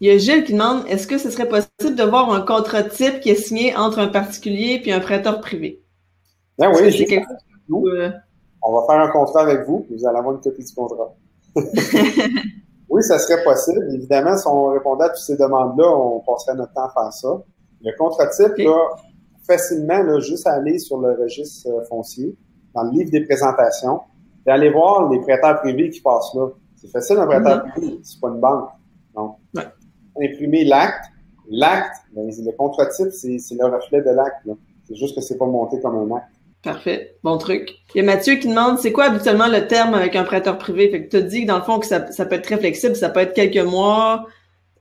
[0.00, 2.84] Il y a Gilles qui demande est-ce que ce serait possible de voir un contrat
[2.84, 5.82] type qui est signé entre un particulier et un prêteur privé?
[6.56, 7.26] Ben oui, c'est quelque
[7.68, 8.10] chose euh,
[8.62, 11.14] On va faire un contrat avec vous, puis vous allez avoir une copie du contrat.
[12.88, 13.88] oui, ça serait possible.
[13.92, 17.42] Évidemment, si on répondait à toutes ces demandes-là, on passerait notre temps à faire ça.
[17.82, 18.78] Le contrat type, là,
[19.46, 22.36] facilement, là, juste aller sur le registre euh, foncier,
[22.74, 24.00] dans le livre des présentations,
[24.46, 26.48] et aller voir les prêteurs privés qui passent là.
[26.80, 27.70] C'est facile un prêteur mm-hmm.
[27.70, 28.70] privé, c'est pas une banque.
[29.14, 29.36] Donc,
[30.22, 31.04] imprimer l'acte.
[31.50, 34.46] L'acte, ben, le contrat type, c'est le reflet de l'acte.
[34.86, 36.28] C'est juste que c'est pas monté comme un acte.
[36.62, 37.16] Parfait.
[37.22, 37.70] Bon truc.
[37.94, 40.90] Il y a Mathieu qui demande c'est quoi habituellement le terme avec un prêteur privé?
[40.90, 42.96] Fait que tu as dit que dans le fond que ça, peut être très flexible,
[42.96, 44.26] ça peut être quelques mois.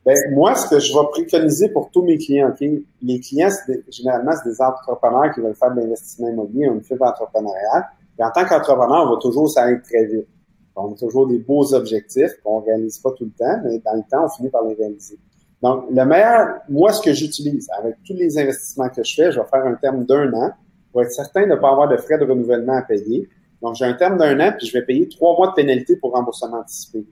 [0.05, 2.67] Ben, moi, ce que je vais préconiser pour tous mes clients, OK?
[3.01, 3.49] Les clients,
[3.89, 7.85] généralement, c'est des entrepreneurs qui veulent faire de l'investissement immobilier, une fibre entrepreneuriale.
[8.19, 10.27] Et en tant qu'entrepreneur, on va toujours s'arrêter très vite.
[10.79, 14.03] On a toujours des beaux objectifs qu'on réalise pas tout le temps, mais dans le
[14.09, 15.17] temps, on finit par les réaliser.
[15.63, 19.39] Donc, le meilleur, moi, ce que j'utilise avec tous les investissements que je fais, je
[19.39, 20.51] vais faire un terme d'un an
[20.91, 23.27] pour être certain de ne pas avoir de frais de renouvellement à payer.
[23.61, 26.11] Donc, j'ai un terme d'un an, puis je vais payer trois mois de pénalité pour
[26.11, 27.07] remboursement anticipé.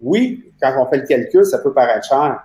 [0.00, 2.44] Oui, quand on fait le calcul, ça peut paraître cher.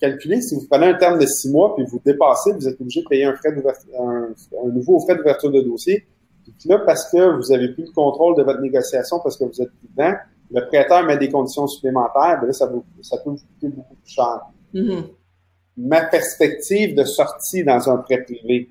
[0.00, 3.02] Calculez, si vous prenez un terme de six mois, puis vous dépassez, vous êtes obligé
[3.02, 6.06] de payer un, un nouveau frais d'ouverture de dossier
[6.58, 9.62] puis là, parce que vous avez plus le contrôle de votre négociation parce que vous
[9.62, 10.14] êtes plus dedans,
[10.50, 13.94] le prêteur met des conditions supplémentaires, ben là, ça, vous, ça peut vous coûter beaucoup
[13.94, 14.40] plus cher.
[14.74, 15.04] Mm-hmm.
[15.78, 18.68] Ma perspective de sortie dans un prêt privé,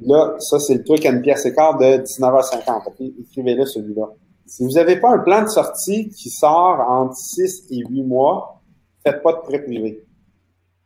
[0.00, 3.12] là, ça, c'est le truc à une pièce écart de 19h50.
[3.20, 4.08] Écrivez-le celui-là.
[4.46, 8.62] Si vous n'avez pas un plan de sortie qui sort entre 6 et 8 mois,
[9.04, 10.04] faites pas de prêt privé.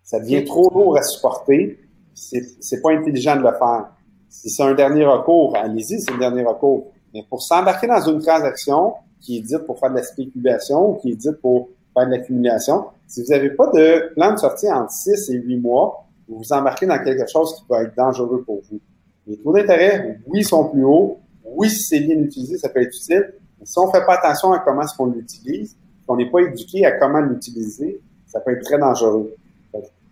[0.03, 1.79] Ça devient trop lourd à supporter.
[2.15, 3.93] C'est pas intelligent de le faire.
[4.33, 6.91] Si c'est un dernier recours, allez-y, c'est un dernier recours.
[7.13, 10.95] Mais pour s'embarquer dans une transaction qui est dite pour faire de la spéculation ou
[10.95, 14.73] qui est dite pour faire de l'accumulation, si vous n'avez pas de plan de sortie
[14.73, 18.43] entre 6 et 8 mois, vous vous embarquez dans quelque chose qui va être dangereux
[18.43, 18.81] pour vous.
[19.27, 21.19] Les taux d'intérêt, oui, sont plus hauts.
[21.45, 23.35] Oui, si c'est bien utilisé, ça peut être utile.
[23.61, 25.77] Mais si on ne fait pas attention à comment est-ce qu'on l'utilise,
[26.17, 29.35] n'est pas éduqué à comment l'utiliser, ça peut être très dangereux.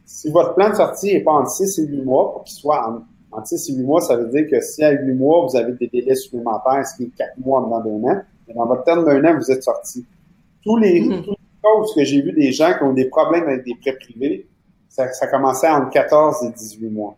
[0.05, 2.87] Si votre plan de sortie n'est pas entre 6 et 8 mois, pour qu'il soit
[2.87, 3.03] en
[3.33, 5.72] en 6 et 8 mois, ça veut dire que si à 8 mois, vous avez
[5.72, 8.22] des délais supplémentaires, ce qui est 4 mois dans d'un an,
[8.55, 10.05] dans votre terme d'un an, vous êtes sorti.
[10.62, 11.95] Tous les, mm -hmm.
[11.95, 14.47] que j'ai vu des gens qui ont des problèmes avec des prêts privés,
[14.89, 17.16] ça, ça commençait entre 14 et 18 mois.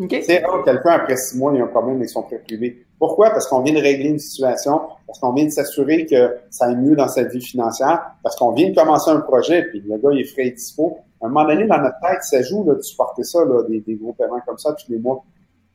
[0.00, 0.22] Okay.
[0.22, 2.86] C'est rare quelqu'un, après six mois, il y a un problème avec son prêt privé.
[2.98, 3.30] Pourquoi?
[3.30, 6.76] Parce qu'on vient de régler une situation, parce qu'on vient de s'assurer que ça aille
[6.76, 10.10] mieux dans sa vie financière, parce qu'on vient de commencer un projet, puis le gars,
[10.12, 10.98] il est frais et dispo.
[11.20, 13.80] À un moment donné, dans notre tête, ça joue là, de supporter ça, là, des,
[13.80, 15.22] des gros paiements comme ça tous les mois.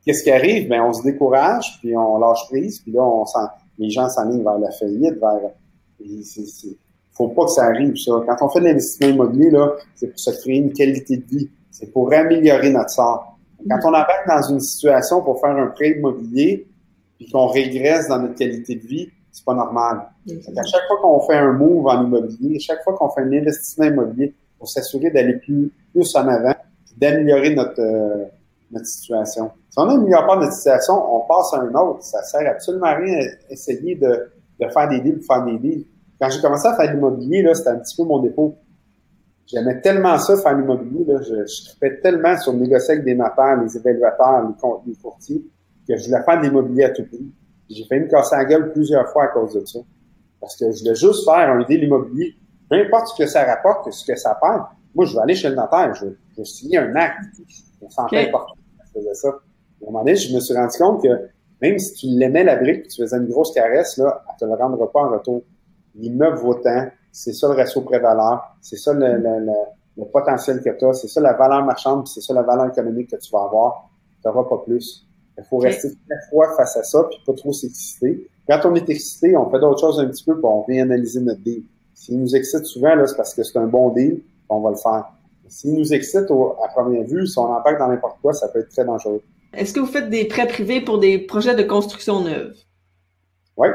[0.06, 0.70] Qu'est-ce qui arrive?
[0.70, 3.26] Ben, on se décourage, puis on lâche prise, puis là, on
[3.78, 5.52] les gens s'enlignent vers la faillite, vers...
[6.24, 6.78] C'est,
[7.14, 8.12] faut pas que ça arrive, ça.
[8.28, 11.50] Quand on fait de l'investissement immobilier, là, c'est pour se créer une qualité de vie.
[11.72, 13.38] C'est pour améliorer notre sort.
[13.68, 16.68] Quand on arrive dans une situation pour faire un prêt immobilier,
[17.18, 20.08] puis qu'on régresse dans notre qualité de vie, c'est pas normal.
[20.30, 23.86] À chaque fois qu'on fait un move en immobilier, chaque fois qu'on fait un investissement
[23.86, 26.56] immobilier, pour s'assurer d'aller plus, plus en avant,
[26.98, 28.26] d'améliorer notre, euh,
[28.76, 29.52] notre situation.
[29.70, 32.04] Si on n'améliore pas notre situation, on passe à un autre.
[32.04, 33.18] Ça sert absolument à rien
[33.50, 35.86] d'essayer de, de faire des deals pour faire des deals.
[36.20, 38.56] Quand j'ai commencé à faire de l'immobilier, là, c'était un petit peu mon dépôt.
[39.48, 41.22] J'aimais tellement ça, faire l'immobilier, là.
[41.22, 45.44] Je, je tellement sur négocier avec des notaires, les évaluateurs, les, les courtiers,
[45.88, 47.32] que je voulais faire de l'immobilier à tout prix.
[47.70, 49.80] J'ai fait me casser la gueule plusieurs fois à cause de ça.
[50.40, 52.34] Parce que je voulais juste faire un deal immobilier.
[52.70, 54.64] Peu importe ce que ça rapporte, ce que ça perd.
[54.96, 55.94] Moi, je vais aller chez le notaire.
[55.94, 57.18] Je, je vais signer un acte.
[57.38, 58.32] Je me sentais okay.
[59.00, 59.30] Faisais ça.
[59.30, 61.30] À un moment donné, je me suis rendu compte que
[61.62, 64.54] même si tu l'aimais la brique, tu faisais une grosse caresse, là, elle te le
[64.56, 65.44] rendra pas en retour.
[65.96, 69.52] L'immeuble vaut tant, c'est ça le ratio pré-valeur, c'est ça le, le,
[69.98, 73.10] le, potentiel que tu as, c'est ça la valeur marchande, c'est ça la valeur économique
[73.10, 73.90] que tu vas avoir.
[74.22, 75.06] Tu n'auras pas plus.
[75.38, 78.30] Il faut rester très froid face à ça, puis pas trop s'exciter.
[78.48, 81.22] Quand on est excité, on fait d'autres choses un petit peu, pour on vient analyser
[81.22, 81.64] notre deal.
[81.94, 84.76] S'il nous excite souvent, là, c'est parce que c'est un bon deal, on va le
[84.76, 85.06] faire.
[85.48, 86.32] S'il nous excite
[86.64, 89.22] à première vue, si on embarque dans n'importe quoi, ça peut être très dangereux.
[89.54, 92.56] Est-ce que vous faites des prêts privés pour des projets de construction neuve?
[93.58, 93.68] Oui.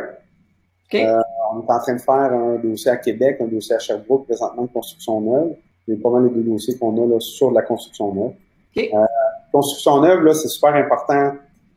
[0.95, 1.21] Euh,
[1.53, 4.64] on est en train de faire un dossier à Québec, un dossier à Sherbrooke, présentement
[4.64, 5.55] de construction neuve.
[5.87, 8.33] C'est pas mal deux dossiers qu'on a là, sur la construction neuve.
[8.73, 8.95] Okay.
[8.95, 9.05] Euh,
[9.53, 11.33] construction neuve, là, c'est super important.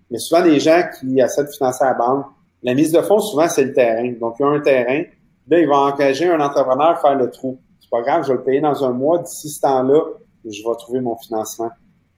[0.09, 2.25] Il y a souvent des gens qui essaient de financer à la banque.
[2.61, 4.11] La mise de fonds, souvent, c'est le terrain.
[4.19, 5.03] Donc, il y a un terrain.
[5.47, 7.57] Là, il va engager un entrepreneur à faire le trou.
[7.93, 9.19] Pas grave, je vais le payer dans un mois.
[9.19, 10.01] D'ici ce temps-là,
[10.43, 11.69] je vais trouver mon financement.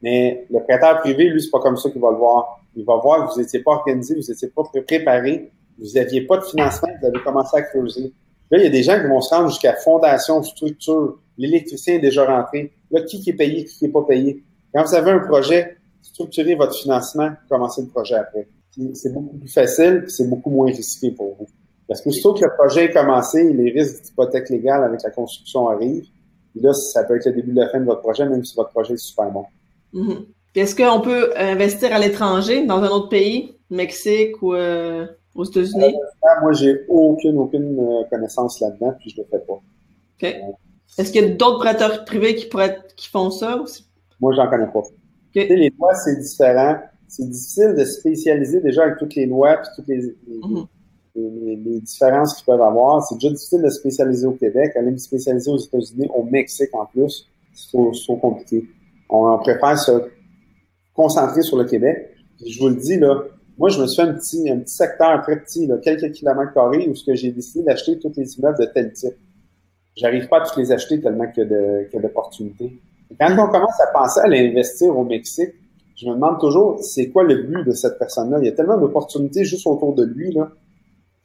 [0.01, 2.61] Mais le prêteur privé, lui, c'est pas comme ça qu'il va le voir.
[2.77, 6.37] Il va voir que vous n'étiez pas organisé, vous n'étiez pas préparé, vous n'aviez pas
[6.37, 8.13] de financement, vous avez commencé à creuser.
[8.51, 11.19] Là, il y a des gens qui vont se rendre jusqu'à fondation, structure.
[11.37, 12.71] L'électricien est déjà rentré.
[12.89, 14.45] Là, qui est payé, qui n'est pas payé?
[14.73, 18.47] Quand vous avez un projet, structurez votre financement, commencez le projet après.
[18.93, 21.47] C'est beaucoup plus facile, c'est beaucoup moins risqué pour vous.
[21.87, 25.69] Parce que surtout que le projet est commencé, les risques d'hypothèque légale avec la construction
[25.69, 26.07] arrivent.
[26.55, 28.55] Et là, ça peut être le début de la fin de votre projet, même si
[28.55, 29.45] votre projet est super bon.
[29.93, 30.25] Mm-hmm.
[30.55, 35.05] Est-ce qu'on peut investir à l'étranger, dans un autre pays, Mexique ou euh,
[35.35, 35.95] aux États-Unis?
[35.95, 39.53] Euh, moi, j'ai aucune, aucune euh, connaissance là-dedans, puis je le fais pas.
[39.53, 40.35] OK.
[40.97, 43.85] Est-ce qu'il y a d'autres prêteurs privés qui pourraient qui font ça aussi?
[44.21, 44.81] Moi, j'en connais pas.
[45.29, 45.53] Okay.
[45.53, 46.77] les lois, c'est différent.
[47.09, 50.67] C'est difficile de spécialiser déjà avec toutes les lois puis toutes les, les, mm-hmm.
[51.15, 53.03] Les, les différences qu'ils peuvent avoir.
[53.03, 54.71] C'est déjà difficile de spécialiser au Québec.
[54.75, 58.65] Aller me spécialiser aux États-Unis, au Mexique en plus, c'est trop, trop compliqué.
[59.09, 59.91] On préfère se
[60.93, 62.11] concentrer sur le Québec.
[62.45, 63.23] Je vous le dis, là,
[63.57, 66.53] moi, je me suis fait un petit, un petit secteur très petit, là, quelques kilomètres
[66.53, 69.15] carrés, où ce que j'ai décidé d'acheter tous les immeubles de tel type.
[69.95, 72.81] J'arrive pas à tous les acheter tellement qu'il y a d'opportunités.
[73.17, 75.53] Quand on commence à penser à l'investir au Mexique,
[75.95, 78.39] je me demande toujours, c'est quoi le but de cette personne-là?
[78.41, 80.51] Il y a tellement d'opportunités juste autour de lui, là,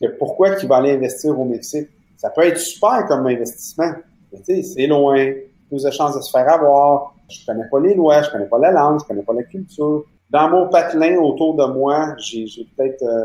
[0.00, 1.88] que pourquoi qu'il va aller investir au Mexique?
[2.16, 3.92] Ça peut être super comme investissement,
[4.32, 5.32] mais tu sais, c'est loin,
[5.68, 8.58] plus de chances de se faire avoir, je connais pas les lois, je connais pas
[8.58, 10.04] la langue, je connais pas la culture.
[10.30, 12.46] Dans mon patelin autour de moi, j'ai
[12.76, 13.24] peut-être euh,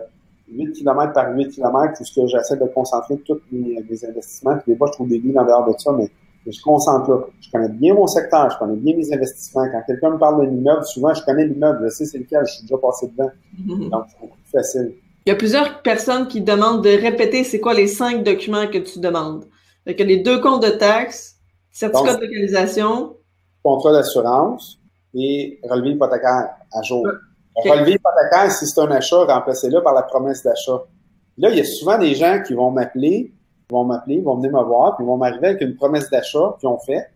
[0.52, 4.58] 8 km par 8 km où ce que j'essaie de concentrer tous mes, investissements.
[4.58, 6.10] Puis des fois, je trouve des lignes en dehors de ça, mais,
[6.48, 7.26] je concentre là.
[7.42, 9.68] Je connais bien mon secteur, je connais bien mes investissements.
[9.72, 12.54] Quand quelqu'un me parle d'un immeuble, souvent, je connais l'immeuble, je sais c'est lequel, je
[12.54, 13.32] suis déjà passé dedans.
[13.90, 14.94] Donc, c'est beaucoup plus facile.
[15.26, 18.78] Il y a plusieurs personnes qui demandent de répéter c'est quoi les cinq documents que
[18.78, 19.46] tu demandes.
[19.84, 21.38] Fait que les deux comptes de taxes,
[21.72, 23.18] certificat de localisation,
[23.64, 24.80] contrat d'assurance
[25.16, 27.08] et relevé hypothécaire à jour.
[27.56, 27.72] Okay.
[27.72, 30.84] Relevé hypothécaire, si c'est un achat, remplacez-le par la promesse d'achat.
[31.38, 33.34] Là, il y a souvent des gens qui vont m'appeler,
[33.70, 36.80] vont m'appeler, vont venir me voir, puis vont m'arriver avec une promesse d'achat qu'ils ont
[36.80, 37.08] fait,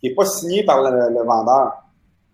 [0.00, 1.72] qui n'est pas signée par le, le, vendeur.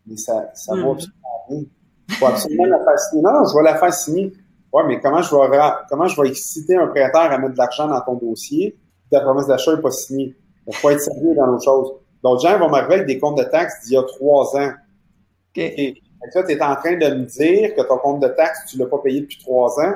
[0.06, 0.80] Mais ça, ça mm.
[0.80, 1.60] va absolument rien.
[2.08, 3.22] Il faut absolument la faire signer.
[3.22, 4.32] Non, je vais la faire signer.
[4.72, 5.58] Ouais, mais comment je vais,
[5.88, 8.76] comment je vais exciter un prêteur à mettre de l'argent dans ton dossier?
[9.10, 10.36] Ta promesse d'achat n'est pas signée?
[10.66, 11.92] Il faut être sérieux dans nos choses.
[12.22, 14.70] D'autres gens vont m'arriver avec des comptes de taxes d'il y a trois ans.
[14.70, 15.58] OK.
[15.58, 15.94] Et
[16.34, 18.86] là, tu es en train de me dire que ton compte de taxes, tu l'as
[18.86, 19.94] pas payé depuis trois ans.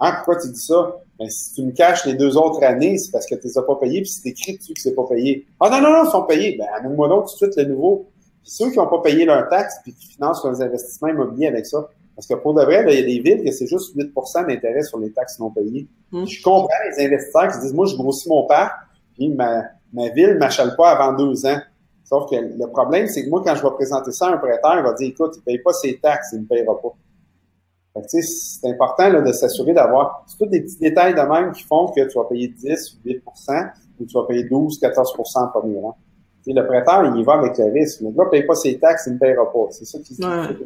[0.00, 0.96] Ah, pourquoi tu dis ça?
[1.18, 3.62] Ben, si tu me caches les deux autres années, c'est parce que tu les as
[3.62, 5.46] pas payés, puis c'est écrit dessus que c'est pas payé.
[5.60, 6.56] Ah non, non, non, ils sont payés.
[6.58, 8.06] Ben, amène-moi donc tout de suite le nouveau.
[8.42, 11.66] Puis ceux qui n'ont pas payé leur taxe puis qui financent leurs investissements immobiliers avec
[11.66, 11.88] ça.
[12.14, 14.82] Parce que pour de vrai, il y a des villes que c'est juste 8% d'intérêt
[14.82, 15.88] sur les taxes non payées.
[16.12, 16.26] Hum.
[16.26, 18.72] Je comprends les investisseurs qui disent, moi, je grossis mon parc,
[19.14, 21.58] puis ma, ma ville m'achète pas avant deux ans.
[22.04, 24.76] Sauf que le problème, c'est que moi, quand je vais présenter ça à un prêteur,
[24.76, 26.94] il va dire, écoute, il paye pas ses taxes, il ne payera pas.
[28.06, 30.24] C'est important là, de s'assurer d'avoir.
[30.26, 33.08] C'est tous des petits détails de même qui font que tu vas payer 10 ou
[33.08, 35.96] 8% ou tu vas payer 12, 14% en premier rang.
[36.46, 38.00] le prêteur, il y va avec le risque.
[38.00, 39.66] Le gars ne paye pas ses taxes, il ne payera pas.
[39.70, 40.56] C'est ça qui se ouais.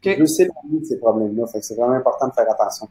[0.00, 0.16] Okay.
[0.18, 1.46] Je sais de ces problèmes-là.
[1.46, 2.88] Fait que c'est vraiment important de faire attention.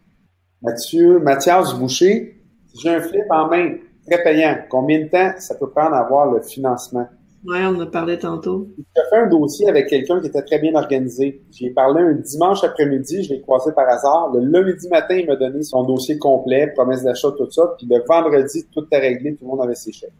[0.61, 3.75] Mathieu, Mathias Boucher, si j'ai un flip en main,
[4.09, 7.07] très payant, combien de temps ça peut prendre à avoir le financement?
[7.45, 8.67] Oui, on en a parlé tantôt.
[8.77, 11.43] J'ai fait un dossier avec quelqu'un qui était très bien organisé.
[11.51, 14.33] J'ai parlé un dimanche après-midi, je l'ai croisé par hasard.
[14.33, 17.75] Le lundi matin, il m'a donné son dossier complet, promesse d'achat, tout ça.
[17.77, 20.11] Puis le vendredi, tout était réglé, tout le monde avait ses chèques.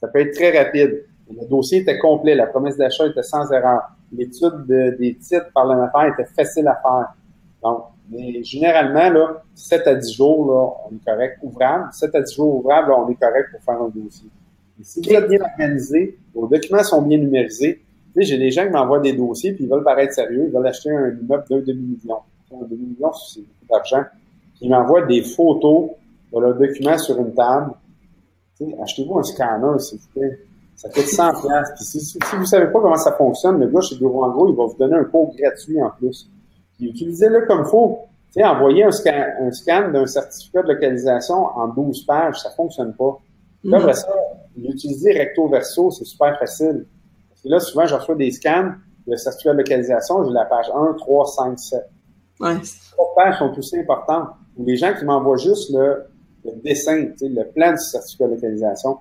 [0.00, 1.04] Ça peut être très rapide.
[1.30, 3.82] Le dossier était complet, la promesse d'achat était sans erreur.
[4.16, 7.14] L'étude des titres par le notaire était facile à faire.
[7.62, 11.38] Donc, mais généralement, là, 7 à 10 jours, là, on est correct.
[11.42, 11.88] Ouvrable.
[11.92, 14.28] 7 à 10 jours ouvrables, on est correct pour faire un dossier
[14.82, 18.64] si vous êtes bien organisé, vos documents sont bien numérisés, tu sais, j'ai des gens
[18.64, 21.60] qui m'envoient des dossiers puis ils veulent paraître sérieux, ils veulent acheter un immeuble d'un
[21.60, 22.18] demi-million.
[22.52, 24.04] Un demi-million, c'est beaucoup d'argent.
[24.60, 25.90] Ils m'envoient des photos
[26.32, 27.72] de leurs documents sur une table.
[28.56, 30.38] Tu sais, achetez-vous un scanner, s'il vous plaît?
[30.76, 31.72] Ça coûte 100 pièces.
[31.76, 34.48] Puis si, si, vous savez pas comment ça fonctionne, le gars chez Bureau en gros,
[34.48, 36.28] il va vous donner un cours gratuit en plus.
[36.76, 38.00] Puis utilisez-le comme faut.
[38.32, 42.50] Tu sais, envoyer un scan, un scan d'un certificat de localisation en 12 pages, ça
[42.50, 43.18] fonctionne pas.
[43.62, 44.12] Là, après ça,
[44.56, 46.86] l'utiliser recto verso, c'est super facile.
[47.28, 48.72] Parce que là, souvent, je reçois des scans
[49.06, 51.80] de certificat de localisation, j'ai la page 1, 3, 5, 7.
[52.40, 52.54] Ouais.
[52.54, 52.60] Les
[52.90, 54.28] trois pages sont aussi importantes.
[54.56, 56.04] Ou les gens qui m'envoient juste le,
[56.44, 58.98] le dessin, le plan du certificat de localisation.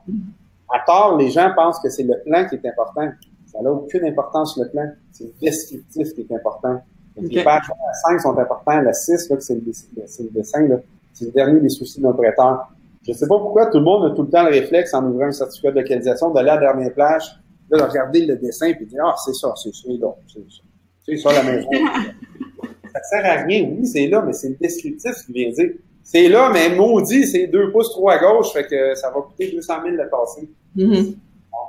[0.74, 3.08] À tort, les gens pensent que c'est le plan qui est important.
[3.46, 4.90] Ça n'a aucune importance le plan.
[5.12, 6.82] C'est le descriptif qui est important.
[7.16, 7.70] Les pages
[8.08, 8.84] 5 sont importantes.
[8.84, 10.68] La 6, c'est le, le, dessin.
[11.14, 12.68] C'est le dernier des soucis d'un prêteur.
[13.06, 15.06] Je ne sais pas pourquoi tout le monde a tout le temps le réflexe en
[15.06, 17.24] ouvrant un certificat de localisation d'aller à la dernière plage,
[17.70, 19.90] de regarder le dessin et de dire Ah, c'est ça, c'est ça,
[20.28, 20.64] c'est ça.
[21.06, 21.70] C'est ça la maison.
[22.94, 25.72] ça sert à rien, oui, c'est là, mais c'est le descriptif qui vient dire.
[26.02, 29.52] C'est là, mais maudit, c'est deux pouces trop à gauche, fait que ça va coûter
[29.52, 30.50] 200 000 de passer.
[30.76, 31.16] Mm-hmm.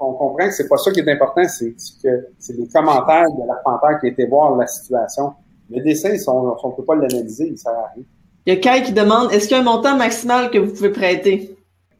[0.00, 3.46] on, comprend que c'est pas ça qui est important, c'est que c'est les commentaires de
[3.46, 5.32] l'arpenteur qui été voir la situation.
[5.70, 8.04] Le dessin, on ne peut pas l'analyser, il sert à rien.
[8.46, 10.72] Il y a Kai qui demande est-ce qu'il y a un montant maximal que vous
[10.72, 11.56] pouvez prêter?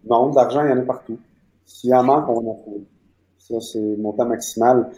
[0.09, 1.19] Non, d'argent, il y en a partout.
[1.65, 2.83] S'il y en manque, on en trouve.
[3.39, 4.91] Ça, c'est le montant maximal.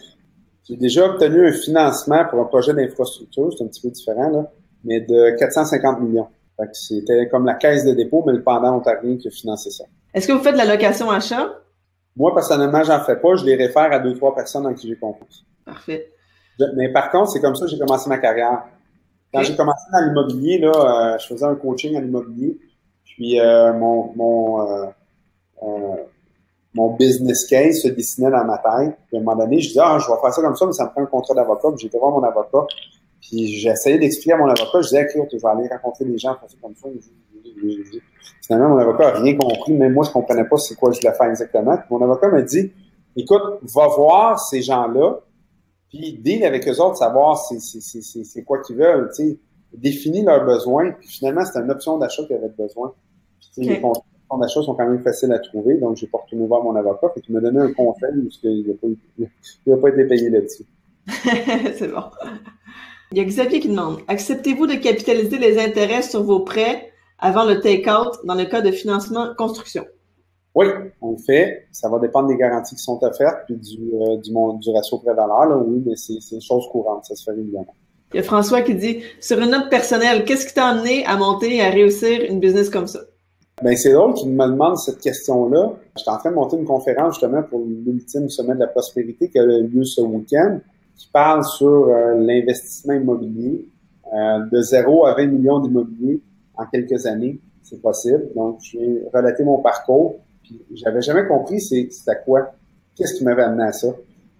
[0.68, 4.50] J'ai déjà obtenu un financement pour un projet d'infrastructure, c'est un petit peu différent, là,
[4.84, 6.26] mais de 450 millions.
[6.72, 9.84] c'était comme la caisse de dépôt, mais le pendant ontarien qui a financé ça.
[10.12, 11.50] Est-ce que vous faites de la location achat?
[12.16, 13.36] Moi, personnellement, j'en fais pas.
[13.36, 15.44] Je les réfère à deux, trois personnes en qui j'ai confiance.
[15.64, 16.10] Parfait.
[16.76, 18.64] mais par contre, c'est comme ça que j'ai commencé ma carrière.
[19.32, 22.58] Quand j'ai commencé dans l'immobilier, là, euh, je faisais un coaching à l'immobilier.
[23.04, 24.60] Puis euh, mon mon
[25.62, 25.96] euh,
[26.74, 28.96] mon business case se dessinait dans ma tête.
[29.08, 30.72] Puis à un moment donné, je disais ah je vais faire ça comme ça, mais
[30.72, 31.68] ça me prend un contrat d'avocat.
[31.70, 32.66] Puis j'étais voir mon avocat.
[33.28, 34.80] Puis j'essayais d'expliquer à mon avocat.
[34.80, 36.88] Je disais écoute, je vais aller rencontrer des gens, faire ça comme ça.
[38.46, 39.72] Finalement, mon avocat n'a rien compris.
[39.72, 41.76] Même moi, je comprenais pas c'est quoi je voulais faire exactement.
[41.76, 42.72] Puis mon avocat m'a dit
[43.16, 45.20] écoute, va voir ces gens-là
[45.88, 49.38] puis deal avec eux autres, savoir c'est quoi qu'ils veulent, tu sais,
[49.72, 52.92] définir leurs besoins, puis finalement, c'est une option d'achat qu'ils avaient besoin.
[53.54, 56.62] Puis, Les options d'achat sont quand même faciles à trouver, donc j'ai pas retourné voir
[56.62, 60.30] mon avocat, et il m'a donné un conseil parce qu'il n'a pas, pas été payé
[60.30, 60.64] là-dessus.
[61.76, 62.02] c'est bon.
[63.12, 67.44] Il y a Xavier qui demande Acceptez-vous de capitaliser les intérêts sur vos prêts avant
[67.44, 69.84] le take-out dans le cas de financement construction?
[70.54, 70.66] Oui,
[71.02, 71.66] on le fait.
[71.70, 75.62] Ça va dépendre des garanties qui sont offertes puis du, euh, du, du ratio pré-valeur.
[75.66, 77.04] Oui, mais c'est une chose courante.
[77.04, 77.74] Ça se fait évidemment.
[78.14, 81.16] Il y a François qui dit Sur une note personnelle, qu'est-ce qui t'a amené à
[81.16, 83.00] monter et à réussir une business comme ça?
[83.62, 85.72] Ben, c'est drôle qu'il me demande cette question-là.
[85.96, 89.38] J'étais en train de monter une conférence justement pour l'ultime sommet de la prospérité qui
[89.38, 90.60] a lieu ce week-end,
[90.96, 93.68] qui parle sur euh, l'investissement immobilier
[94.12, 96.20] euh, de 0 à 20 millions d'immobilier
[96.56, 97.38] en quelques années.
[97.62, 98.28] C'est possible.
[98.34, 100.16] Donc, j'ai relaté mon parcours.
[100.42, 102.52] Puis j'avais jamais compris c'était quoi,
[102.94, 103.88] qu'est-ce qui m'avait amené à ça?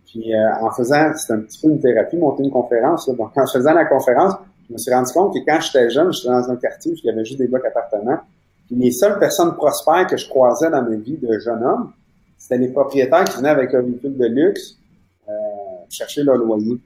[0.07, 3.07] Puis euh, en faisant, c'était un petit peu une thérapie, monter une conférence.
[3.09, 4.35] Donc en faisant la conférence,
[4.69, 7.11] je me suis rendu compte que quand j'étais jeune, j'étais dans un quartier où il
[7.11, 8.19] avait juste des blocs appartements.
[8.67, 11.93] Puis les seules personnes prospères que je croisais dans ma vie de jeune homme,
[12.39, 14.79] c'était les propriétaires qui venaient avec un véhicule de luxe
[15.91, 16.79] chercher leur loyer.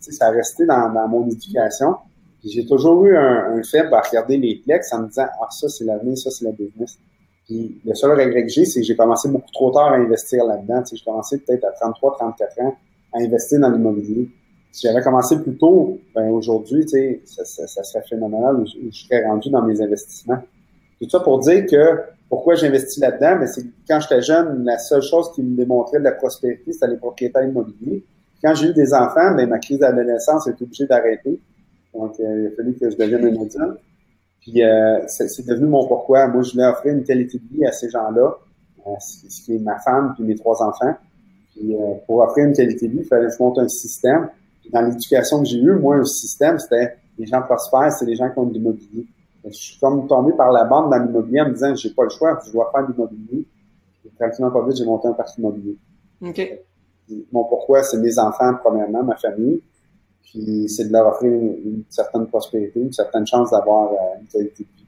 [0.00, 1.96] Ça a resté dans, mon éducation.
[2.44, 5.68] j'ai toujours eu un, un faible à regarder les plex en me disant Ah, ça,
[5.68, 6.98] c'est l'avenir, ça, c'est la business.
[7.46, 10.44] Puis le seul regret que j'ai, c'est que j'ai commencé beaucoup trop tard à investir
[10.44, 10.82] là-dedans.
[10.90, 12.76] J'ai commencé peut-être à 33, 34 ans
[13.12, 14.28] à investir dans l'immobilier.
[14.72, 16.86] Si j'avais commencé plus tôt, ben aujourd'hui,
[17.24, 20.38] ça, ça, serait phénoménal où je serais rendu dans mes investissements.
[21.00, 25.02] Tout ça pour dire que pourquoi j'investis là-dedans, mais c'est quand j'étais jeune, la seule
[25.02, 28.04] chose qui me démontrait de la prospérité, c'était les propriétaires immobiliers.
[28.40, 31.40] Quand j'ai eu des enfants, ben, ma crise d'adolescence est obligée d'arrêter.
[31.92, 33.80] Donc, euh, il a fallu que je devienne un adulte.
[34.40, 36.28] Puis, euh, c'est devenu mon pourquoi.
[36.28, 38.38] Moi, je voulais offrir une qualité de vie à ces gens-là,
[38.86, 40.94] euh, ce qui est ma femme puis mes trois enfants.
[41.50, 41.74] Puis,
[42.06, 44.30] pour offrir une qualité de vie, il fallait que je monte un système.
[44.72, 48.30] Dans l'éducation que j'ai eue, moi, un système, c'était les gens prospèrent, c'est les gens
[48.30, 49.04] qui ont de l'immobilier.
[49.44, 52.10] Je suis comme tombé par la bande dans l'immobilier en me disant, j'ai pas le
[52.10, 53.46] choix, je dois faire de l'immobilier.
[54.04, 55.76] Et tranquillement pas vite, j'ai monté un parc immobilier.
[56.22, 56.60] OK.
[57.32, 59.60] Mon pourquoi, c'est mes enfants, premièrement, ma famille.
[60.22, 64.64] Puis c'est de leur offrir une, certaine prospérité, une certaine chance d'avoir euh, une qualité
[64.64, 64.86] de vie.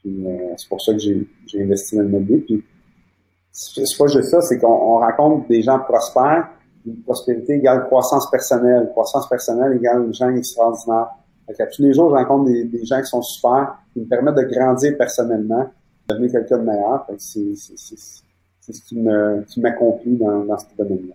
[0.00, 1.26] Puis euh, c'est pour ça que j'ai
[1.62, 2.38] investi dans l'immobilier.
[2.40, 2.64] Puis
[3.50, 6.50] c'est pas juste ça, c'est qu'on rencontre des gens prospères.
[6.86, 8.88] Une prospérité égale croissance personnelle.
[8.90, 11.08] Croissance personnelle égale gens extraordinaires.
[11.48, 14.42] Tous les jours, je rencontre des, des, gens qui sont super, qui me permettent de
[14.42, 15.70] grandir personnellement,
[16.08, 17.06] de devenir quelqu'un de meilleur.
[17.18, 21.14] C'est ce qui m'accomplit dans, dans ce domaine-là.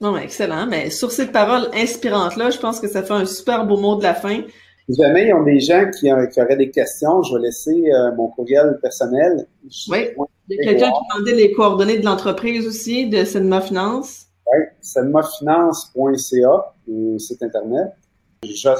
[0.00, 0.66] Non, mais excellent.
[0.66, 4.02] Mais sur cette parole inspirante-là, je pense que ça fait un super beau mot de
[4.02, 4.42] la fin.
[4.88, 8.14] Si jamais il y a des gens qui, auraient des questions, je vais laisser euh,
[8.16, 9.46] mon courriel personnel.
[9.88, 10.08] oui.
[10.48, 14.26] Il y a quelqu'un qui demandait les coordonnées de l'entreprise aussi, de Sedma Finance.
[14.46, 17.88] Oui, sedmafinance.ca, le site Internet.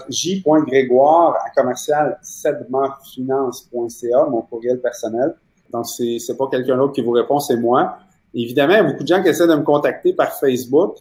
[0.08, 2.18] J.Grégoire à commercial
[4.30, 5.34] mon courriel personnel.
[5.72, 7.96] Donc, c'est, c'est pas quelqu'un d'autre qui vous répond, c'est moi.
[8.34, 10.96] Évidemment, il y a beaucoup de gens qui essaient de me contacter par Facebook.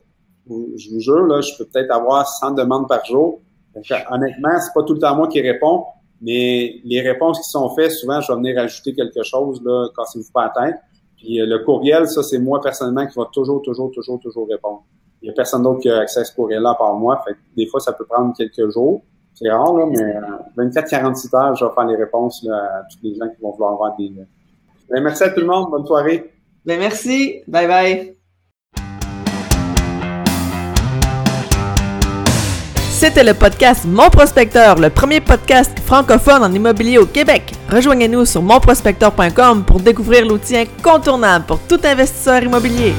[0.47, 3.41] Je vous jure, là, je peux peut-être avoir 100 demandes par jour.
[4.09, 5.85] honnêtement, c'est pas tout le temps moi qui réponds,
[6.21, 10.31] mais les réponses qui sont faites, souvent, je vais venir ajouter quelque chose, là, cassez-vous
[10.33, 10.79] pas la tête.
[11.17, 14.83] Puis euh, le courriel, ça, c'est moi personnellement qui va toujours, toujours, toujours, toujours répondre.
[15.25, 17.19] Il y a personne d'autre qui a accès à ce courriel-là par moi.
[17.25, 19.01] Fait des fois, ça peut prendre quelques jours.
[19.33, 22.99] C'est rare, là, mais 24-48 euh, heures, je vais faire les réponses là, à tous
[23.01, 24.11] les gens qui vont vouloir avoir des...
[24.87, 25.71] Ben, merci à tout le monde.
[25.71, 26.31] Bonne soirée.
[26.63, 27.41] Ben merci.
[27.47, 28.17] Bye bye.
[32.91, 37.51] C'était le podcast Mon Prospecteur, le premier podcast francophone en immobilier au Québec.
[37.71, 42.93] Rejoignez-nous sur monprospecteur.com pour découvrir l'outil incontournable pour tout investisseur immobilier.